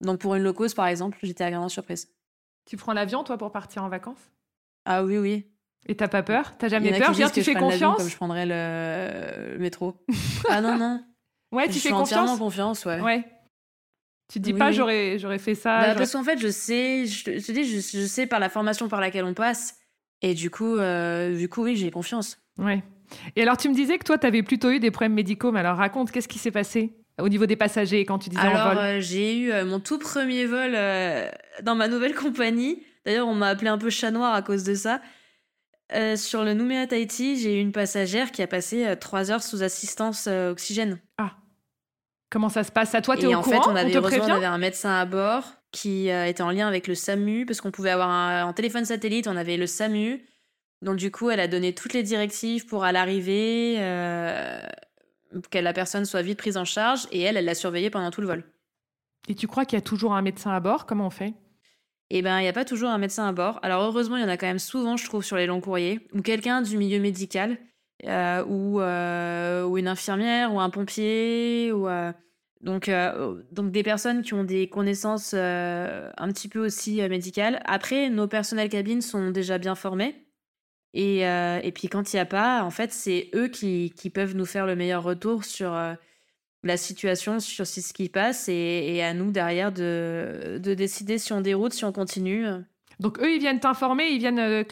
[0.00, 2.08] Donc pour une low cost, par exemple, j'étais agréablement surprise.
[2.64, 4.30] Tu prends l'avion, toi, pour partir en vacances?
[4.84, 5.46] Ah oui, oui.
[5.86, 6.56] Et t'as pas peur?
[6.58, 10.04] T'as jamais peur Viens, tu fais confiance Comme je prendrais le, métro.
[10.48, 11.04] ah non, non.
[11.52, 12.98] Ouais, tu je fais confiance entièrement confiance, ouais.
[13.02, 13.24] Ouais.
[14.32, 15.88] Tu te dis pas, j'aurais, j'aurais fait ça.
[15.88, 19.02] Bah, parce qu'en fait, je sais, je, te dis, je, sais par la formation par
[19.02, 19.76] laquelle on passe.
[20.22, 22.38] Et du coup, euh, du coup oui, j'ai confiance.
[22.56, 22.82] Ouais.
[23.36, 25.60] Et alors, tu me disais que toi, tu avais plutôt eu des problèmes médicaux, mais
[25.60, 28.68] alors raconte, qu'est-ce qui s'est passé au niveau des passagers quand tu disais alors, en
[28.70, 31.28] vol euh, j'ai eu euh, mon tout premier vol euh,
[31.62, 32.82] dans ma nouvelle compagnie.
[33.04, 35.00] D'ailleurs, on m'a appelé un peu chat noir à cause de ça.
[35.92, 39.62] euh, sur le Nouméa Tahiti, j'ai eu une passagère qui a passé trois heures sous
[39.62, 41.00] assistance oxygène.
[41.18, 41.32] Ah.
[42.30, 42.94] Comment ça se passe?
[42.94, 43.62] À toi, t'es au en courant?
[43.62, 46.86] fait, on avait, heureusement, on avait un médecin à bord qui était en lien avec
[46.86, 50.22] le SAMU, parce qu'on pouvait avoir un, en téléphone satellite, on avait le SAMU.
[50.82, 54.60] Donc du coup, elle a donné toutes les directives pour à l'arrivée, euh,
[55.50, 58.20] que la personne soit vite prise en charge, et elle, elle l'a surveillée pendant tout
[58.20, 58.44] le vol.
[59.28, 60.84] Et tu crois qu'il y a toujours un médecin à bord?
[60.84, 61.34] Comment on fait?
[62.10, 63.60] Eh ben, il n'y a pas toujours un médecin à bord.
[63.62, 66.06] Alors heureusement, il y en a quand même souvent, je trouve, sur les longs courriers,
[66.12, 67.58] ou quelqu'un du milieu médical,
[68.04, 72.12] euh, ou, euh, ou une infirmière, ou un pompier, ou euh,
[72.60, 77.08] donc euh, donc des personnes qui ont des connaissances euh, un petit peu aussi euh,
[77.08, 77.62] médicales.
[77.64, 80.26] Après, nos personnels cabines sont déjà bien formés.
[80.94, 84.10] Et, euh, et puis quand il n'y a pas, en fait, c'est eux qui, qui
[84.10, 85.94] peuvent nous faire le meilleur retour sur euh,
[86.62, 91.32] la situation, sur ce qui passe, et, et à nous derrière de, de décider si
[91.32, 92.46] on déroute, si on continue.
[93.02, 94.62] Donc eux, ils viennent t'informer, ils viennent euh,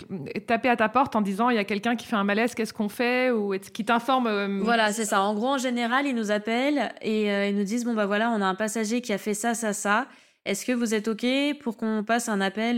[0.47, 2.73] taper à ta porte en disant il y a quelqu'un qui fait un malaise, qu'est-ce
[2.73, 5.21] qu'on fait Ou est-ce qu'ils t'informent euh, Voilà, c'est ça.
[5.23, 8.31] En gros, en général, ils nous appellent et euh, ils nous disent bon bah voilà,
[8.31, 10.07] on a un passager qui a fait ça, ça, ça.
[10.45, 11.27] Est-ce que vous êtes ok
[11.61, 12.77] pour qu'on passe un appel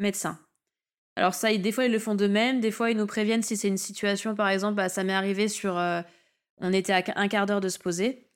[0.00, 0.38] médecin?
[1.16, 3.68] Alors ça, des fois ils le font d'eux-mêmes, des fois ils nous préviennent si c'est
[3.68, 6.02] une situation, par exemple, bah, ça m'est arrivé sur, euh,
[6.58, 8.26] on était à un quart d'heure de se poser.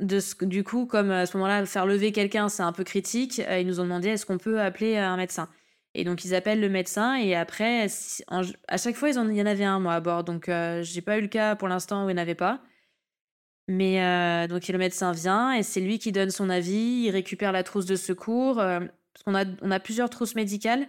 [0.00, 3.40] De ce, du coup, comme à ce moment-là, faire lever quelqu'un, c'est un peu critique,
[3.40, 5.48] euh, ils nous ont demandé est-ce qu'on peut appeler un médecin?
[5.94, 7.86] Et donc ils appellent le médecin et après,
[8.68, 10.24] à chaque fois, ils en- il y en avait un moi à bord.
[10.24, 12.62] Donc euh, j'ai pas eu le cas pour l'instant où il n'y en avait pas.
[13.68, 17.52] Mais euh, donc le médecin vient et c'est lui qui donne son avis, il récupère
[17.52, 18.58] la trousse de secours.
[18.60, 18.80] euh,
[19.12, 20.86] parce qu'on a, on a plusieurs trousses médicales.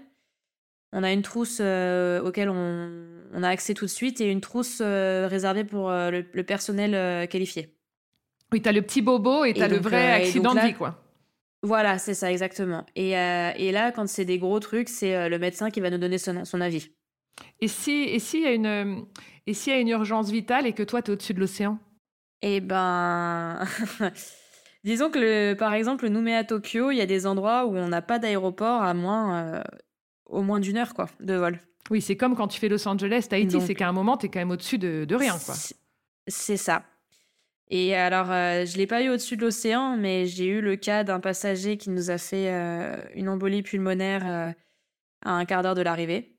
[0.91, 2.89] On a une trousse euh, auquel on,
[3.33, 6.43] on a accès tout de suite et une trousse euh, réservée pour euh, le, le
[6.43, 7.75] personnel qualifié.
[8.51, 11.03] Oui, t'as le petit bobo et t'as le vrai accident de vie, quoi.
[11.61, 12.85] Voilà, c'est ça exactement.
[12.95, 15.89] Et, euh, et là, quand c'est des gros trucs, c'est euh, le médecin qui va
[15.89, 16.91] nous donner son, son avis.
[17.59, 19.05] Et si et s'il y a une
[19.45, 21.79] et s'il y a une urgence vitale et que toi t'es au-dessus de l'océan?
[22.41, 23.59] Eh ben,
[24.85, 27.89] disons que le, par exemple, le Nouméa Tokyo, il y a des endroits où on
[27.89, 29.61] n'a pas d'aéroport à moins, euh,
[30.29, 31.59] au moins d'une heure quoi, de vol.
[31.91, 34.39] Oui, c'est comme quand tu fais Los Angeles, Tahiti, c'est qu'à un moment t'es quand
[34.39, 35.55] même au-dessus de, de rien, quoi.
[36.27, 36.83] C'est- ça.
[37.71, 41.03] Et alors, euh, je l'ai pas eu au-dessus de l'océan, mais j'ai eu le cas
[41.03, 44.51] d'un passager qui nous a fait euh, une embolie pulmonaire euh,
[45.23, 46.35] à un quart d'heure de l'arrivée.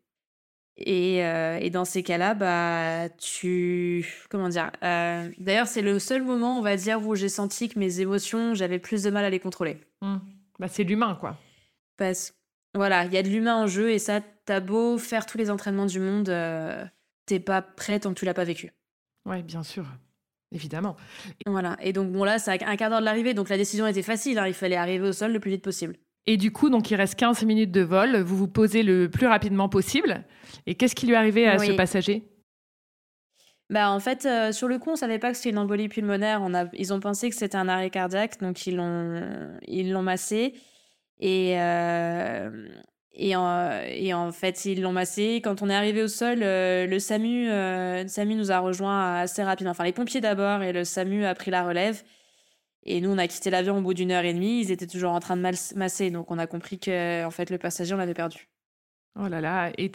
[0.76, 4.24] Et, et dans ces cas-là, bah, tu...
[4.30, 8.00] Comment dire D'ailleurs, c'est le seul moment, on va dire, où j'ai senti que mes
[8.00, 9.78] émotions, j'avais plus de mal à les contrôler.
[10.00, 10.16] Hmm.
[10.58, 11.36] Bah, c'est l'humain, quoi.
[11.98, 12.32] Parce
[12.74, 15.50] voilà, il y a de l'humain en jeu et ça, t'as beau faire tous les
[15.50, 16.84] entraînements du monde, euh,
[17.26, 18.72] t'es pas prêt tant que tu l'as pas vécu.
[19.26, 19.84] Oui, bien sûr.
[20.52, 20.96] Évidemment.
[21.46, 21.76] Voilà.
[21.80, 24.02] Et donc, bon, là, c'est à un quart d'heure de l'arrivée, donc la décision était
[24.02, 24.38] facile.
[24.38, 25.96] hein, il fallait arriver au sol le plus vite possible.
[26.26, 28.16] Et du coup, donc il reste 15 minutes de vol.
[28.18, 30.24] Vous vous posez le plus rapidement possible.
[30.66, 32.24] Et qu'est-ce qui lui est arrivé à ce passager?
[33.68, 36.40] Bah, en fait, euh, sur le coup, on savait pas que c'était une embolie pulmonaire.
[36.42, 40.02] On a, ils ont pensé que c'était un arrêt cardiaque, donc ils l'ont, ils l'ont
[40.02, 40.54] massé.
[41.20, 41.56] Et,
[43.12, 45.40] et, en, et en fait, ils l'ont massé.
[45.42, 49.16] Quand on est arrivé au sol, euh, le SAMU, euh, le SAMU nous a rejoint
[49.20, 49.72] assez rapidement.
[49.72, 52.02] Enfin, les pompiers d'abord et le SAMU a pris la relève.
[52.84, 54.60] Et nous, on a quitté l'avion au bout d'une heure et demie.
[54.62, 57.50] Ils étaient toujours en train de mas- masser, donc on a compris que, en fait,
[57.50, 58.48] le passager, on l'avait perdu.
[59.18, 59.72] Oh là là.
[59.76, 59.90] Et,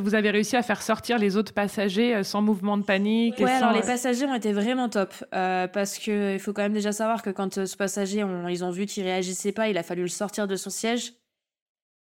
[0.00, 3.44] vous avez réussi à faire sortir les autres passagers euh, sans mouvement de panique et
[3.44, 6.62] Ouais, sans- alors les passagers ont été vraiment top euh, parce que il faut quand
[6.62, 9.68] même déjà savoir que quand euh, ce passager, on- ils ont vu qu'il réagissait pas,
[9.68, 11.14] il a fallu le sortir de son siège,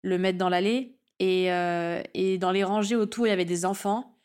[0.02, 3.64] le mettre dans l'allée et, euh, et dans les rangées autour, il y avait des
[3.64, 4.18] enfants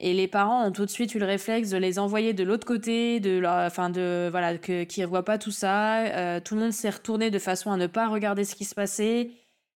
[0.00, 2.66] et les parents ont tout de suite eu le réflexe de les envoyer de l'autre
[2.66, 6.40] côté, de leur, enfin de voilà qu'ils voient pas tout ça.
[6.44, 9.32] Tout le monde s'est retourné de façon à ne pas regarder ce qui se passait.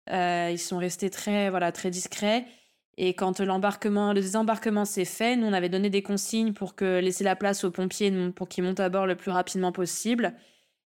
[0.10, 2.46] Euh, ils sont restés très voilà très discrets.
[2.98, 7.00] Et quand l'embarquement, le désembarquement s'est fait, nous on avait donné des consignes pour que
[7.00, 10.34] laisser la place aux pompiers pour qu'ils montent à bord le plus rapidement possible.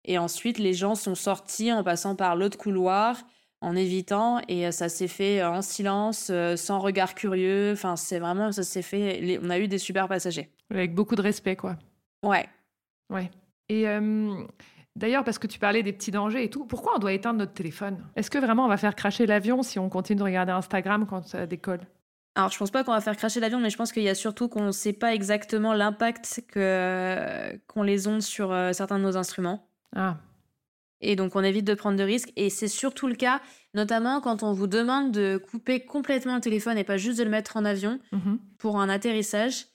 [0.06, 3.24] Et ensuite, les gens sont sortis en passant par l'autre couloir,
[3.60, 7.72] en évitant, et euh, ça s'est fait euh, en silence, sans regard curieux.
[7.74, 9.40] Enfin, c'est vraiment, ça s'est fait.
[9.42, 10.52] On a eu des super passagers.
[10.70, 11.76] avec beaucoup de respect, quoi.
[12.24, 12.48] Ouais.
[13.10, 13.32] Ouais.
[13.70, 14.44] Et euh,
[14.96, 17.54] d'ailleurs, parce que tu parlais des petits dangers et tout, pourquoi on doit éteindre notre
[17.54, 17.98] téléphone?
[18.16, 21.28] Est-ce que vraiment on va faire cracher l'avion si on continue de regarder Instagram quand
[21.28, 21.82] ça décolle?
[22.36, 24.16] Alors, je pense pas qu'on va faire cracher l'avion, mais je pense qu'il y a
[24.16, 29.04] surtout qu'on ne sait pas exactement l'impact que qu'ont les ondes sur euh, certains de
[29.04, 29.70] nos instruments.
[29.96, 30.18] Ah,
[31.00, 32.34] Et donc, on évite de prendre de risques.
[32.36, 33.40] Et c'est surtout le cas,
[33.74, 37.30] notamment quand on vous demande de couper complètement le téléphone et pas juste de le
[37.30, 38.40] mettre en avion mhm.
[38.58, 39.68] pour un atterrissage.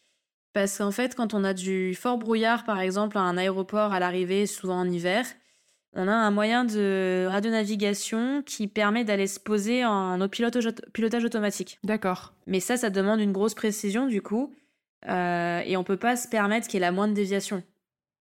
[0.53, 4.01] Parce qu'en fait, quand on a du fort brouillard, par exemple, à un aéroport à
[4.01, 5.25] l'arrivée, souvent en hiver,
[5.95, 11.79] on a un moyen de radionavigation qui permet d'aller se poser en pilotage automatique.
[11.85, 12.33] D'accord.
[12.47, 14.55] Mais ça, ça demande une grosse précision du coup.
[15.09, 17.63] Euh, et on peut pas se permettre qu'il y ait la moindre déviation.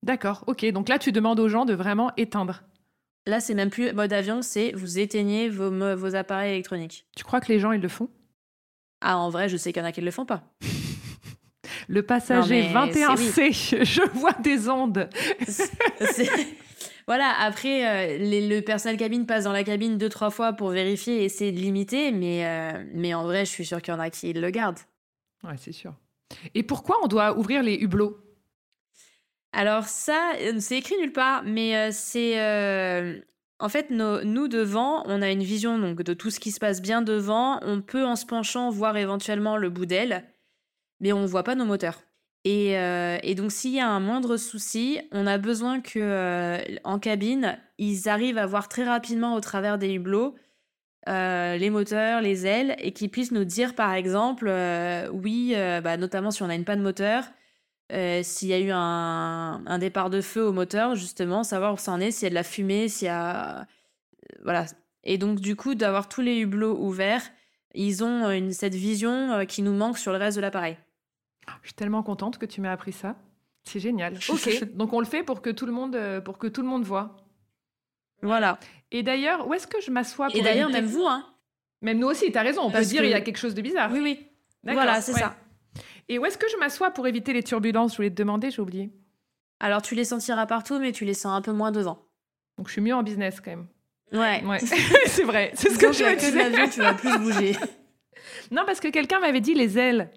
[0.01, 0.65] D'accord, ok.
[0.71, 2.63] Donc là, tu demandes aux gens de vraiment éteindre.
[3.27, 7.05] Là, c'est même plus mode avion, c'est vous éteignez vos, vos appareils électroniques.
[7.15, 8.09] Tu crois que les gens, ils le font?
[9.01, 10.43] Ah, en vrai, je sais qu'il y en a qui ne le font pas.
[11.89, 15.09] Le passager 21C, je vois des ondes.
[17.07, 21.21] Voilà, après, euh, le personnel cabine passe dans la cabine deux, trois fois pour vérifier
[21.21, 23.99] et essayer de limiter, mais, euh, mais en vrai, je suis sûre qu'il y en
[23.99, 24.77] a qui le gardent.
[25.43, 25.95] Ouais, c'est sûr.
[26.53, 28.19] Et pourquoi on doit ouvrir les hublots?
[29.51, 32.37] Alors ça, euh, c'est écrit nulle part, mais c'est...
[33.61, 36.81] En fait, nous, devant, on a une vision donc, de tout ce qui se passe
[36.81, 37.59] bien devant.
[37.63, 40.23] On peut, en se penchant, voir éventuellement le bout d'aile,
[40.99, 42.01] mais on ne voit pas nos moteurs.
[42.47, 46.99] Euh, et, donc, s'il y a un moindre souci, on a besoin que euh, en
[46.99, 50.35] cabine, ils arrivent à voir très rapidement au travers des hublots
[51.07, 54.51] euh, les moteurs, les ailes, et qu'ils puissent nous dire, par exemple,
[55.13, 57.23] oui, bah, notamment si on a une panne moteur,
[57.91, 61.91] s'il y a eu un, un, départ de feu au moteur, justement, savoir où ça
[61.91, 63.65] en est, s'il y a de la fumée, s'il y a...
[64.43, 64.65] Voilà.
[65.03, 67.23] Et donc, du coup, d'avoir tous les hublots ouverts,
[67.73, 70.77] ils ont cette vision qui nous manque sur le reste de l'appareil.
[71.61, 73.15] Je suis tellement contente que tu m'aies appris ça.
[73.63, 74.17] C'est génial.
[74.29, 76.67] Ok, donc on le fait pour que tout le monde, euh, pour que tout le
[76.67, 77.17] monde voit.
[78.21, 78.59] Voilà.
[78.91, 81.25] Et d'ailleurs, où est-ce que je m'assois Et d'ailleurs, même vous, hein.
[81.81, 82.63] Même nous aussi, tu as raison.
[82.63, 83.91] On peut dire qu'il y a quelque chose de bizarre.
[83.91, 84.27] Oui, oui.
[84.63, 85.35] Voilà, c'est ça.
[86.07, 87.91] Et où est-ce que je m'assois pour éviter les turbulences?
[87.91, 88.89] Je voulais te demander, j'ai oublié.
[89.59, 92.07] Alors, tu les sentiras partout, mais tu les sens un peu moins devant.
[92.57, 93.67] Donc, je suis mieux en business quand même.
[94.11, 94.43] Ouais.
[94.43, 94.59] ouais.
[95.05, 95.51] c'est vrai.
[95.53, 96.69] C'est ce que je me disais.
[96.69, 97.55] tu vas plus bouger.
[98.51, 100.09] non, parce que quelqu'un m'avait dit les ailes.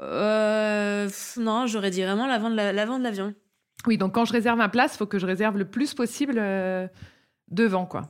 [0.00, 3.34] Euh, non, j'aurais dit vraiment l'avant de l'avion.
[3.86, 6.36] oui, donc quand je réserve ma place, il faut que je réserve le plus possible
[6.38, 6.86] euh,
[7.48, 8.08] devant, quoi.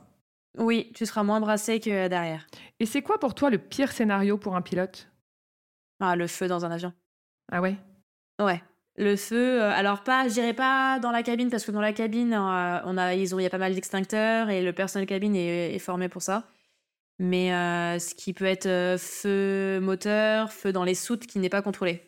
[0.57, 2.45] Oui, tu seras moins brassé que derrière.
[2.79, 5.09] Et c'est quoi pour toi le pire scénario pour un pilote?
[6.01, 6.93] Ah, le feu dans un avion.
[7.51, 7.77] Ah ouais?
[8.41, 8.61] Ouais.
[8.97, 11.93] Le feu, euh, alors pas, je dirais pas dans la cabine parce que dans la
[11.93, 15.35] cabine, on a, ils ont, il y a pas mal d'extincteurs et le personnel cabine
[15.35, 16.45] est formé pour ça
[17.21, 21.49] mais euh, ce qui peut être euh, feu moteur, feu dans les soutes qui n'est
[21.49, 22.01] pas contrôlé.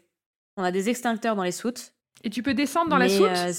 [0.58, 1.94] On a des extincteurs dans les soutes.
[2.24, 3.28] Et tu peux descendre dans la soute?
[3.28, 3.54] euh,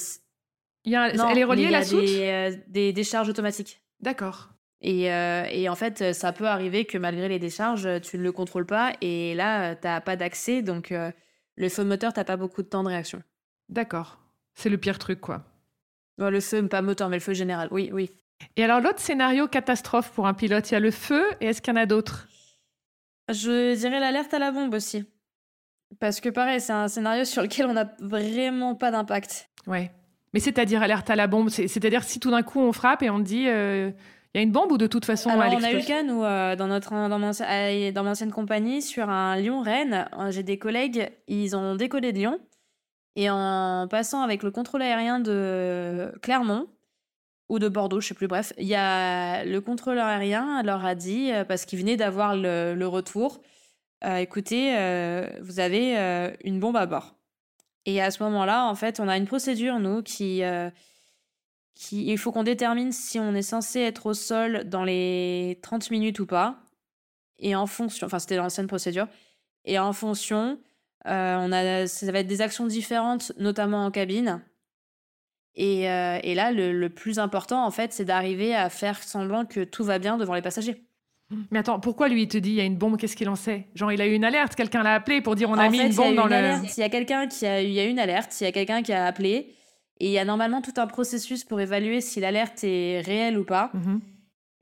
[0.84, 3.80] il y a, Elle est reliée, la soute Il y a des, décharges automatiques.
[4.00, 4.50] D'accord.
[4.80, 8.66] Et, et, en fait, ça peut arriver que malgré les décharges, tu ne le contrôles
[8.66, 10.60] pas et là, tu n'as pas d'accès.
[10.60, 10.92] Donc,
[11.56, 13.22] le feu moteur, tu n'as pas beaucoup de temps de réaction.
[13.70, 14.18] D'accord.
[14.54, 15.42] C'est le pire truc, quoi.
[16.18, 17.68] le feu, pas moteur, mais le feu général.
[17.70, 18.10] Oui, oui.
[18.56, 21.62] Et alors, l'autre scénario catastrophe pour un pilote, il y a le feu, et est-ce
[21.62, 22.28] qu'il y en a d'autres?
[23.28, 25.04] Je dirais l'alerte à la bombe aussi.
[26.00, 29.48] Parce que pareil, c'est un scénario sur lequel on n'a vraiment pas d'impact.
[29.66, 29.90] Ouais.
[30.32, 33.20] Mais c'est-à-dire alerte à la bombe, c'est-à-dire si tout d'un coup on frappe et on
[33.20, 33.92] dit euh,
[34.34, 36.02] il y a une bombe ou de toute façon Alors, on a eu le cas,
[36.02, 40.42] nous, euh, dans, notre, dans, mon, dans mon ancienne compagnie, sur un Lyon-Rennes, euh, j'ai
[40.42, 42.40] des collègues, ils ont décollé de Lyon.
[43.14, 46.66] Et en passant avec le contrôle aérien de Clermont,
[47.48, 50.94] ou de Bordeaux, je sais plus, bref, il y a le contrôleur aérien leur a
[50.94, 53.42] dit, euh, parce qu'il venait d'avoir le, retour,
[54.04, 55.96] euh, écoutez, euh, vous avez
[56.44, 57.14] une bombe à bord.
[57.86, 60.42] Et à ce moment-là, en fait, on a une procédure, nous, qui...
[61.92, 66.18] il faut qu'on détermine si on est censé être au sol dans les 30 minutes
[66.18, 66.60] ou pas.
[67.38, 68.06] Et en fonction...
[68.06, 69.06] Enfin, c'était l'ancienne procédure.
[69.66, 70.58] Et en fonction,
[71.04, 74.42] on a, ça va être des actions différentes, notamment en cabine.
[75.58, 79.84] Euh, et, là, le, plus important, en fait, c'est d'arriver à faire semblant que tout
[79.84, 80.82] va bien devant les passagers.
[81.50, 83.34] Mais attends, pourquoi lui, il te dit il y a une bombe, qu'est-ce qu'il en
[83.34, 83.66] sait?
[83.74, 85.94] Genre, il a eu une alerte, quelqu'un l'a appelé pour dire on a mis une
[85.94, 86.62] bombe dans le.
[86.62, 88.52] Il y a quelqu'un qui a eu, il y a une alerte, il y a
[88.52, 89.54] quelqu'un qui a appelé,
[90.00, 93.44] et il y a normalement tout un processus pour évaluer si l'alerte est réelle ou
[93.44, 93.70] pas.
[93.74, 94.00] Mhm.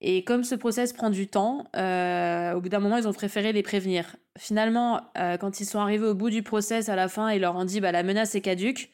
[0.01, 3.53] Et comme ce process prend du temps, euh, au bout d'un moment, ils ont préféré
[3.53, 4.17] les prévenir.
[4.39, 7.55] Finalement, euh, quand ils sont arrivés au bout du process à la fin, ils leur
[7.55, 8.91] ont dit bah, la menace est caduque.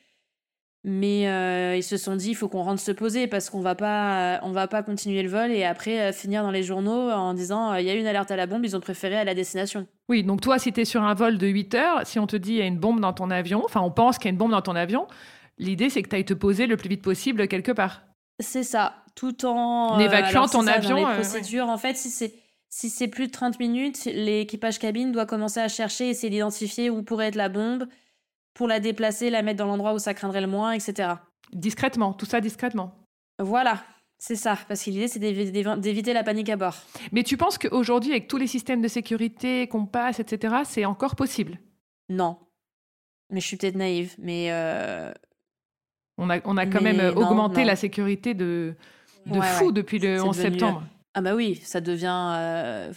[0.84, 3.74] Mais euh, ils se sont dit, il faut qu'on rentre se poser parce qu'on va
[3.74, 7.34] pas, on va pas continuer le vol et après euh, finir dans les journaux en
[7.34, 9.24] disant, euh, il y a eu une alerte à la bombe, ils ont préféré à
[9.24, 9.88] la destination.
[10.08, 12.36] Oui, donc toi, si tu es sur un vol de 8 heures, si on te
[12.36, 14.32] dit, il y a une bombe dans ton avion, enfin, on pense qu'il y a
[14.32, 15.08] une bombe dans ton avion,
[15.58, 18.02] l'idée, c'est que tu ailles te poser le plus vite possible quelque part.
[18.38, 21.02] C'est ça, tout en évacuant ton avion.
[21.02, 22.34] Dans les procédures, en fait, si c'est
[22.70, 27.02] si c'est plus de 30 minutes, l'équipage cabine doit commencer à chercher, essayer d'identifier où
[27.02, 27.86] pourrait être la bombe
[28.58, 31.10] pour la déplacer, la mettre dans l'endroit où ça craindrait le moins, etc.
[31.52, 32.92] Discrètement, tout ça discrètement.
[33.38, 33.84] Voilà,
[34.18, 36.74] c'est ça, parce que l'idée, c'est d'éviter la panique à bord.
[37.12, 41.14] Mais tu penses qu'aujourd'hui, avec tous les systèmes de sécurité qu'on passe, etc., c'est encore
[41.14, 41.60] possible?
[42.08, 42.36] Non.
[43.30, 44.48] Mais je suis peut-être naïve, mais...
[44.50, 45.12] Euh,
[46.16, 48.74] on a, on a quand même augmenté la sécurité de,
[49.26, 50.82] de fou depuis le 11 septembre.
[51.14, 52.90] Ah bah oui, ça devient...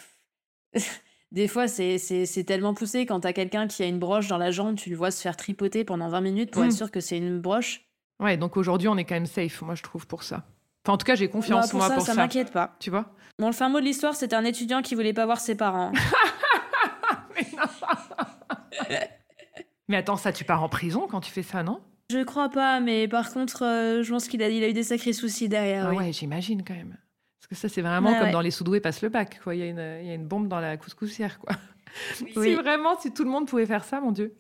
[1.32, 4.76] Des fois, c'est tellement poussé quand t'as quelqu'un qui a une broche dans la jambe,
[4.76, 6.76] tu le vois se faire tripoter pendant 20 minutes pour être mmh.
[6.76, 7.86] sûr que c'est une broche.
[8.20, 10.44] Ouais, donc aujourd'hui, on est quand même safe, moi, je trouve, pour ça.
[10.84, 12.16] Enfin, en tout cas, j'ai confiance, pour moi, ça, pour ça.
[12.16, 12.76] m'inquiète pas.
[12.80, 13.14] Tu vois?
[13.40, 15.92] Bon, le fin mot de l'histoire, c'était un étudiant qui voulait pas voir ses parents.
[17.36, 17.64] Mais non
[19.88, 21.80] Mais attends, ça, tu pars en prison quand tu fais ça, non?
[22.12, 24.84] Je crois pas, mais par contre, euh, je pense qu'il a, il a eu des
[24.84, 25.88] sacrés soucis derrière.
[25.88, 26.98] Ah ouais, j'imagine quand même.
[27.52, 29.42] Que ça, c'est vraiment comme dans les soudoués passent le bac.
[29.44, 29.56] Quoi.
[29.56, 31.38] Il, y a une, il y a une bombe dans la couscoussière.
[31.38, 31.54] Quoi.
[32.18, 34.34] Si vraiment, si tout le monde pouvait faire ça, mon Dieu.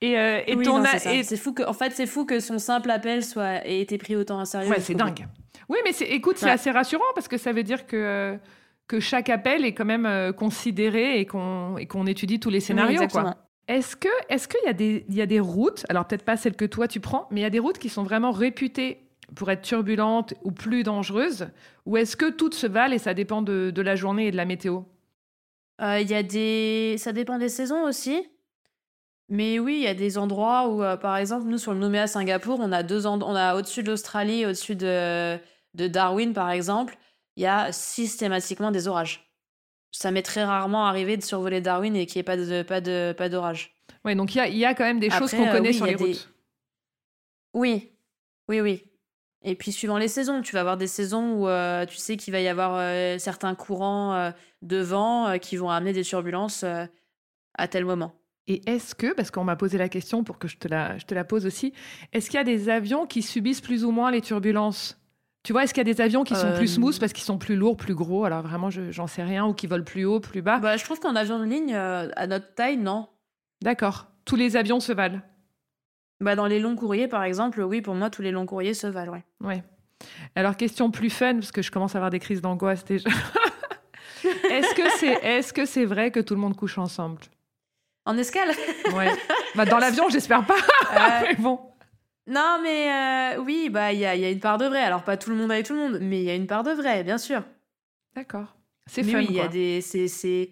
[0.00, 3.24] Et, euh, et ton c'est fou que, en fait, c'est fou que son simple appel
[3.24, 4.70] soit ait été pris autant à sérieux.
[4.70, 5.26] Ouais, c'est dingue.
[5.68, 8.38] Oui, mais écoute, c'est assez rassurant parce que ça veut dire que
[8.86, 12.60] que chaque appel est quand même euh, considéré et qu'on et qu'on étudie tous les
[12.60, 13.08] scénarios.
[13.08, 13.34] quoi.
[13.66, 16.36] Est-ce que est-ce qu'il y a des il y a des routes, alors peut-être pas
[16.36, 19.07] celles que toi tu prends, mais il y a des routes qui sont vraiment réputées
[19.34, 21.48] pour être turbulente ou plus dangereuse
[21.86, 24.44] Ou est-ce que toutes se valent et ça dépend de, la journée et de la
[24.44, 24.82] météo?
[25.80, 26.96] Euh, Il y a des...
[26.98, 28.26] Ça dépend des saisons aussi.
[29.28, 32.06] Mais oui, il y a des endroits où, euh, par exemple, nous, sur le Nouméa
[32.06, 35.36] Singapour, on a, deux on a au-dessus de l'Australie, au-dessus de...
[35.74, 36.96] de Darwin, par exemple,
[37.36, 39.28] il y a systématiquement des orages.
[39.92, 42.80] Ça m'est très rarement arrivé de survoler Darwin et qu'il n'y ait pas de pas
[42.80, 43.74] de pas d'orage.
[44.04, 45.86] Ouais, donc il y a, y a, quand même des choses qu'on euh, connaît sur
[45.86, 46.32] les routes.
[47.54, 47.92] Oui,
[48.48, 48.84] oui, oui.
[49.44, 52.32] Et puis suivant les saisons, tu vas avoir des saisons où euh, tu sais qu'il
[52.32, 54.30] va y avoir euh, certains courants euh,
[54.62, 58.14] de vent qui vont amener des turbulences à tel moment.
[58.48, 61.04] Et est-ce que, parce qu'on m'a posé la question pour que je te la, je
[61.04, 61.72] te la pose aussi,
[62.12, 64.98] est-ce qu'il y a des avions qui subissent plus ou moins les turbulences?
[65.44, 67.38] Tu vois, est-ce qu'il y a des avions qui sont plus smooth parce qu'ils sont
[67.38, 68.24] plus lourds, plus gros?
[68.24, 70.58] Alors vraiment, j'en sais rien, ou qui volent plus haut, plus bas?
[70.58, 73.08] Bah, Je trouve qu'en avion de ligne, à notre taille, non.
[73.62, 74.08] D'accord.
[74.24, 75.20] Tous les avions se valent
[76.20, 78.86] bah, dans les longs courriers, par exemple, oui, pour moi, tous les longs courriers se
[78.86, 79.24] valent, ouais.
[79.40, 79.62] Ouais.
[80.34, 83.08] Alors, question plus fun, parce que je commence à avoir des crises d'angoisse déjà.
[84.24, 87.20] est-ce que c'est est -ce c'est vrai que tout le monde couche ensemble?
[88.04, 88.50] En escale?
[88.94, 89.12] Ouais.
[89.54, 90.56] Bah, dans l'avion, j'espère pas.
[90.56, 91.60] Euh, mais bon.
[92.26, 94.82] Non, mais euh, oui, bah il y a, y a, une part de vrai.
[94.82, 96.62] Alors, pas tout le monde avec tout le monde, mais il y a une part
[96.62, 97.42] de vrai, bien sûr.
[98.14, 98.54] D'accord.
[98.86, 99.80] C'est fun, oui, il y a des...
[99.80, 100.50] C'est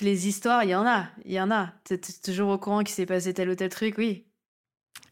[0.00, 1.72] les histoires, il y en a, il y en a.
[1.84, 4.26] Tu es toujours au courant qu'il s'est passé tel ou tel truc, oui.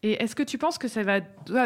[0.03, 1.19] Et est-ce que tu penses que ça va...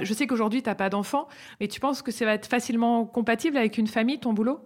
[0.03, 1.27] Je sais qu'aujourd'hui, tu n'as pas d'enfant,
[1.59, 4.59] mais tu penses que ça va être facilement compatible avec une famille, ton boulot?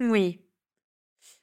[0.00, 0.40] Oui.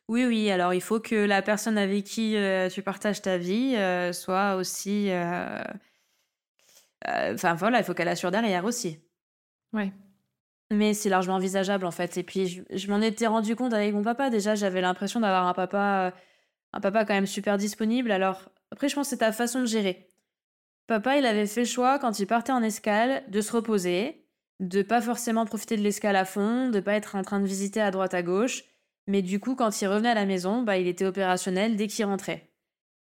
[0.10, 0.52] Oui, oui.
[0.52, 4.56] Alors, il faut que la personne avec qui euh, tu partages ta vie euh, soit
[4.56, 5.10] aussi...
[5.12, 5.64] Euh,
[7.08, 9.00] enfin, voilà, il faut qu'elle assure derrière aussi.
[9.72, 9.94] Oui.
[10.72, 12.18] Mais c'est largement envisageable, en fait.
[12.18, 14.30] Et puis, je, je m'en étais rendu compte avec mon papa.
[14.30, 16.14] Déjà, j'avais l'impression d'avoir un papa,
[16.74, 18.12] un papa quand même super disponible.
[18.12, 20.09] Alors, après, je pense que c'est ta façon de gérer.
[20.90, 24.26] Papa, il avait fait le choix, quand il partait en escale, de se reposer,
[24.60, 27.80] de pas forcément profiter de l'escale à fond, de pas être en train de visiter
[27.80, 28.64] à droite à gauche.
[29.06, 32.06] Mais du coup, quand il revenait à la maison, bah, il était opérationnel dès qu'il
[32.06, 32.50] rentrait.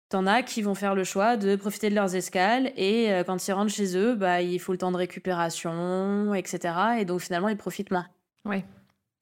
[0.09, 3.47] T'en as qui vont faire le choix de profiter de leurs escales et euh, quand
[3.47, 6.75] ils rentrent chez eux, bah, il faut le temps de récupération, etc.
[7.01, 8.07] Et donc finalement, ils profitent moins.
[8.47, 8.65] Oui.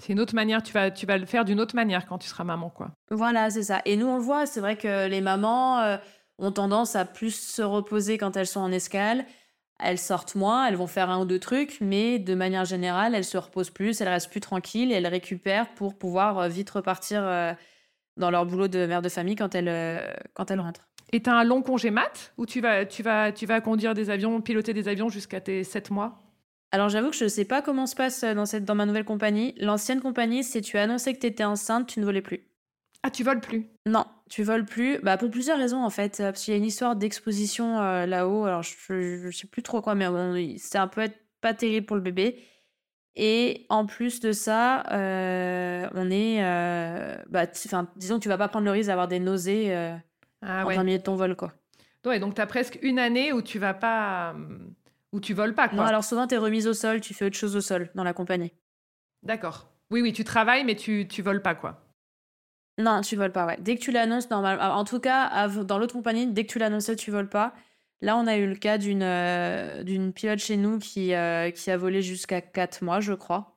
[0.01, 2.29] C'est une autre manière, tu vas, tu vas le faire d'une autre manière quand tu
[2.29, 2.93] seras maman, quoi.
[3.11, 3.83] Voilà, c'est ça.
[3.87, 5.97] Et nous, on le voit, c'est vrai que les mamans, euh,
[6.43, 9.25] ont tendance à plus se reposer quand elles sont en escale.
[9.79, 13.25] Elles sortent moins, elles vont faire un ou deux trucs, mais de manière générale, elles
[13.25, 17.23] se reposent plus, elles restent plus tranquilles et elles récupèrent pour pouvoir euh, vite repartir
[17.25, 17.53] euh,
[18.17, 20.01] dans leur boulot de mère de famille quand elles, euh,
[20.35, 20.89] quand elles rentrent.
[21.13, 23.95] Et tu as un long congé mat ou tu vas, tu, vas, tu vas conduire
[23.95, 26.19] des avions, piloter des avions jusqu'à tes 7 mois?
[26.71, 29.05] Alors j'avoue que je ne sais pas comment se passe dans, cette, dans ma nouvelle
[29.05, 29.55] compagnie.
[29.59, 32.47] L'ancienne compagnie, si tu annonçais que tu étais enceinte, tu ne volais plus.
[33.05, 33.67] Ah, tu voles plus?
[33.87, 34.99] Non, tu voles plus.
[35.01, 36.21] Bah, pour plusieurs raisons, en fait.
[36.21, 38.45] Euh, parce qu'il y a une histoire d'exposition euh, là-haut.
[38.45, 41.09] Alors, je, ne sais plus trop quoi, mais bon, c'est un peu
[41.41, 42.41] pas terrible pour le bébé.
[43.17, 46.41] Et en plus de ça, euh, on est.
[47.29, 47.47] bah,
[47.97, 49.75] disons que tu vas pas prendre le risque d'avoir des nausées
[50.41, 50.99] ah, en ouais.
[50.99, 51.53] de ton vol, quoi.
[52.07, 54.35] Ouais, donc tu as presque une année où tu vas pas.
[55.13, 55.79] où tu voles pas, quoi.
[55.79, 58.05] Non, alors souvent, tu es remise au sol, tu fais autre chose au sol dans
[58.05, 58.53] la compagnie.
[59.25, 59.69] D'accord.
[59.91, 61.83] Oui, oui, tu travailles, mais tu, tu voles pas, quoi.
[62.79, 63.59] Non, tu voles pas, ouais.
[63.61, 64.63] Dès que tu l'annonces, normalement.
[64.63, 67.55] En tout cas, dans l'autre compagnie, dès que tu l'annonçais, tu voles pas.
[68.01, 71.71] Là, on a eu le cas d'une euh, d'une pilote chez nous qui, euh, qui
[71.71, 73.57] a volé jusqu'à 4 mois, je crois.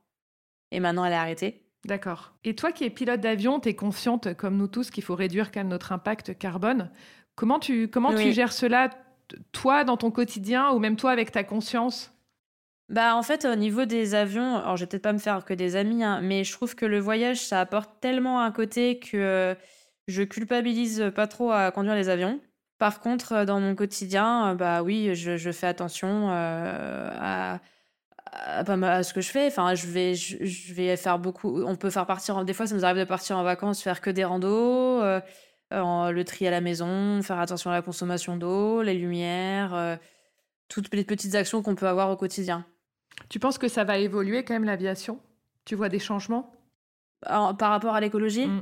[0.71, 1.65] Et maintenant, elle est arrêtée.
[1.85, 2.33] D'accord.
[2.43, 5.51] Et toi qui es pilote d'avion, tu es consciente, comme nous tous, qu'il faut réduire
[5.51, 6.91] quand même notre impact carbone.
[7.35, 8.89] Comment tu, comment tu gères cela,
[9.51, 12.14] toi, dans ton quotidien, ou même toi avec ta conscience?
[12.89, 15.53] Bah, en fait, au niveau des avions, alors je vais peut-être pas me faire que
[15.55, 19.17] des amis, hein, mais je trouve que le voyage, ça apporte tellement un côté que
[19.17, 19.55] euh,
[20.07, 22.39] je culpabilise pas trop à conduire les avions.
[22.77, 27.59] Par contre, euh, dans mon quotidien, euh, bah oui, je, fais attention à,
[29.03, 29.47] ce que je fais.
[29.47, 31.63] Enfin, je vais, je, vais faire beaucoup.
[31.63, 32.45] On peut faire partir.
[32.45, 35.01] Des fois, ça nous arrive de partir en vacances, faire que des randos,
[35.71, 39.99] le tri à la maison, faire attention à la consommation d'eau, les lumières,
[40.69, 42.65] toutes les petites actions qu'on peut avoir au quotidien.
[43.29, 45.19] Tu penses que ça va évoluer quand même l'aviation?
[45.65, 46.51] Tu vois des changements?
[47.21, 48.47] Par rapport à l'écologie?
[48.47, 48.61] Mmh.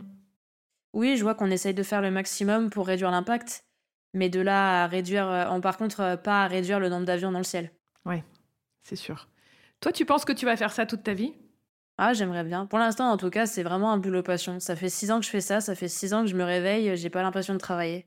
[0.94, 3.66] Oui, je vois qu'on essaye de faire le maximum pour réduire l'impact,
[4.14, 7.40] mais de là à réduire, en par contre, pas à réduire le nombre d'avions dans
[7.40, 7.72] le ciel.
[8.06, 8.22] Oui,
[8.84, 9.28] c'est sûr.
[9.82, 11.34] Toi, tu penses que tu vas faire ça toute ta vie?
[11.98, 12.66] Ah, j'aimerais bien.
[12.68, 14.60] Pour l'instant, en tout cas, c'est vraiment un boulot passion.
[14.60, 16.44] Ça fait six ans que je fais ça, ça fait six ans que je me
[16.44, 18.06] réveille, j'ai pas l'impression de travailler.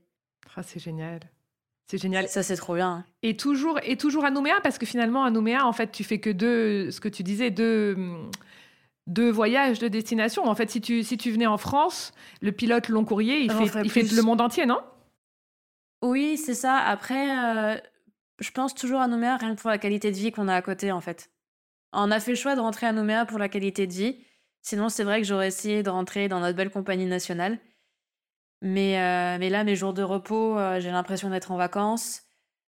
[0.54, 1.20] Ah, c'est génial.
[1.88, 2.28] C'est génial.
[2.28, 3.04] Ça, c'est trop bien.
[3.22, 6.18] Et toujours, et toujours à Nouméa, parce que finalement, à Nouméa, en fait, tu fais
[6.18, 7.96] que deux, ce que tu disais, deux,
[9.06, 10.46] deux voyages, deux destinations.
[10.46, 13.82] En fait, si tu, si tu venais en France, le pilote long courrier, il, fait,
[13.84, 14.80] il fait le monde entier, non?
[16.02, 16.76] Oui, c'est ça.
[16.76, 17.80] Après, euh,
[18.40, 20.62] je pense toujours à Nouméa, rien que pour la qualité de vie qu'on a à
[20.62, 21.30] côté, en fait.
[21.92, 24.18] On a fait le choix de rentrer à Nouméa pour la qualité de vie.
[24.62, 27.58] Sinon, c'est vrai que j'aurais essayé de rentrer dans notre belle compagnie nationale.
[28.62, 32.22] Mais, euh, mais là, mes jours de repos, euh, j'ai l'impression d'être en vacances.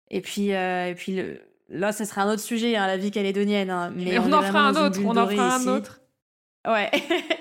[0.09, 1.21] Et puis, euh, et puis
[1.69, 3.69] là, ce sera un autre sujet, hein, la vie calédonienne.
[3.69, 3.91] Hein.
[3.95, 4.99] Mais, on, en fera un autre.
[5.03, 6.01] On en fera un autre.
[6.67, 6.89] Ouais.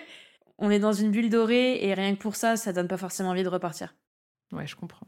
[0.59, 3.31] on est dans une bulle dorée et rien que pour ça, ça donne pas forcément
[3.31, 3.95] envie de repartir.
[4.53, 5.07] Ouais, je comprends.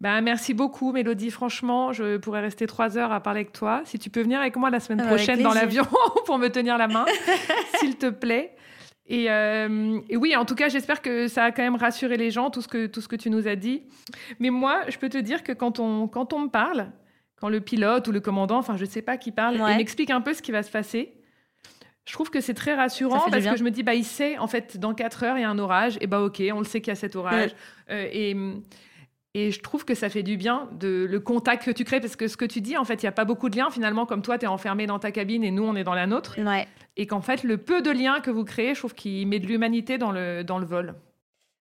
[0.00, 1.30] Ben, merci beaucoup, Mélodie.
[1.30, 3.82] Franchement, je pourrais rester trois heures à parler avec toi.
[3.84, 5.86] Si tu peux venir avec moi la semaine prochaine dans l'avion
[6.26, 7.06] pour me tenir la main,
[7.78, 8.56] s'il te plaît.
[9.10, 12.50] Euh, et, oui, en tout cas, j'espère que ça a quand même rassuré les gens,
[12.50, 13.82] tout ce, que, tout ce que tu nous as dit.
[14.38, 16.90] Mais moi, je peux te dire que quand on, quand on me parle,
[17.36, 20.10] quand le pilote ou le commandant, enfin, je ne sais pas qui parle, il m'explique
[20.10, 21.12] un peu ce qui va se passer,
[22.04, 24.46] je trouve que c'est très rassurant parce que je me dis, bah, il sait, en
[24.46, 26.80] fait, dans quatre heures, il y a un orage, et bah, ok, on le sait
[26.80, 27.54] qu'il y a cet orage.
[27.90, 28.36] Euh, et
[29.34, 32.16] et je trouve que ça fait du bien, de, le contact que tu crées, parce
[32.16, 34.04] que ce que tu dis, en fait, il n'y a pas beaucoup de liens finalement,
[34.04, 36.34] comme toi, tu es enfermé dans ta cabine et nous, on est dans la nôtre.
[36.96, 39.46] Et qu'en fait, le peu de liens que vous créez, je trouve qu'il met de
[39.46, 40.94] l'humanité dans le, dans le vol.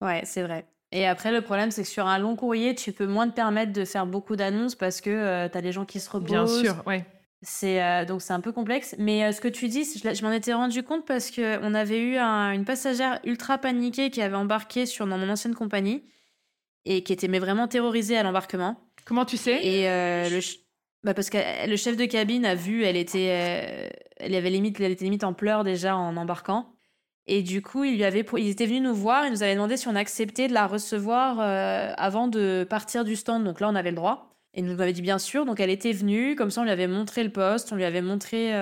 [0.01, 0.67] Ouais, c'est vrai.
[0.93, 3.73] Et après, le problème, c'est que sur un long courrier, tu peux moins te permettre
[3.73, 6.31] de faire beaucoup d'annonces parce que euh, tu as les gens qui se reposent.
[6.31, 7.05] Bien sûr, ouais.
[7.43, 10.33] C'est euh, donc c'est un peu complexe, mais euh, ce que tu dis, je, m'en
[10.33, 14.87] étais rendu compte parce que on avait eu une passagère ultra paniquée qui avait embarqué
[14.87, 16.03] sur dans mon ancienne compagnie
[16.87, 18.81] et qui était mais vraiment terrorisée à l'embarquement.
[19.05, 19.65] Comment tu sais?
[19.65, 20.41] Et euh, le
[21.03, 21.39] bah parce que
[21.69, 25.25] le chef de cabine a vu, elle était, euh, elle avait limite, elle était limite
[25.25, 26.73] en pleurs déjà en embarquant.
[27.27, 29.97] Et du coup, il lui avait, ils nous voir, il nous avait demandé si on
[29.97, 33.45] acceptait de la recevoir euh, avant de partir du stand.
[33.45, 34.37] Donc là, on avait le droit.
[34.55, 35.45] Et nous avait dit bien sûr.
[35.45, 38.01] Donc elle était venue, comme ça, on lui avait montré le poste, on lui avait
[38.01, 38.53] montré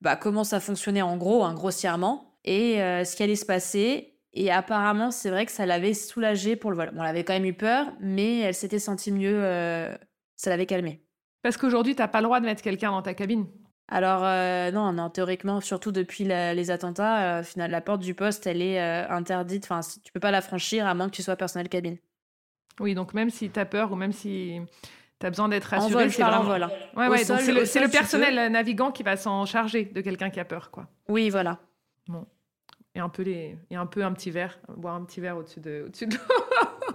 [0.00, 4.10] bah, comment ça fonctionnait en gros, hein, grossièrement, et ce qui allait se passer.
[4.32, 6.90] Et apparemment, c'est vrai que ça l'avait soulagée pour le vol.
[6.94, 9.42] Bon, elle avait quand même eu peur, mais elle s'était sentie mieux.
[9.42, 9.96] Euh,
[10.36, 11.04] ça l'avait calmée.
[11.42, 13.46] Parce qu'aujourd'hui, tu n'as pas le droit de mettre quelqu'un dans ta cabine
[13.92, 18.46] alors euh, non, non, théoriquement, surtout depuis les attentats, euh, final, la porte du poste,
[18.46, 19.64] elle est interdite.
[19.64, 21.96] Enfin, tu peux pas la franchir à moins que tu sois personnel cabine.
[22.78, 24.60] Oui, donc même si tu as peur ou même si
[25.18, 26.44] tu as besoin d'être rassuré, c'est vraiment...
[26.44, 26.62] vol.
[26.62, 26.70] Hein.
[26.96, 30.44] Ouais, ouais, c'est le, le personnel navigant qui va s'en charger de quelqu'un qui a
[30.44, 30.86] peur, quoi.
[31.08, 31.58] Oui, voilà.
[32.06, 32.28] Bon
[32.94, 35.60] et un peu les et un peu un petit verre boire un petit verre au-dessus
[35.60, 36.16] de au-dessus de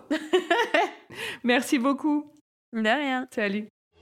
[1.44, 2.32] merci beaucoup
[2.74, 3.68] de rien salut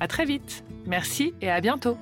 [0.00, 0.64] À très vite.
[0.86, 1.96] Merci et à bientôt.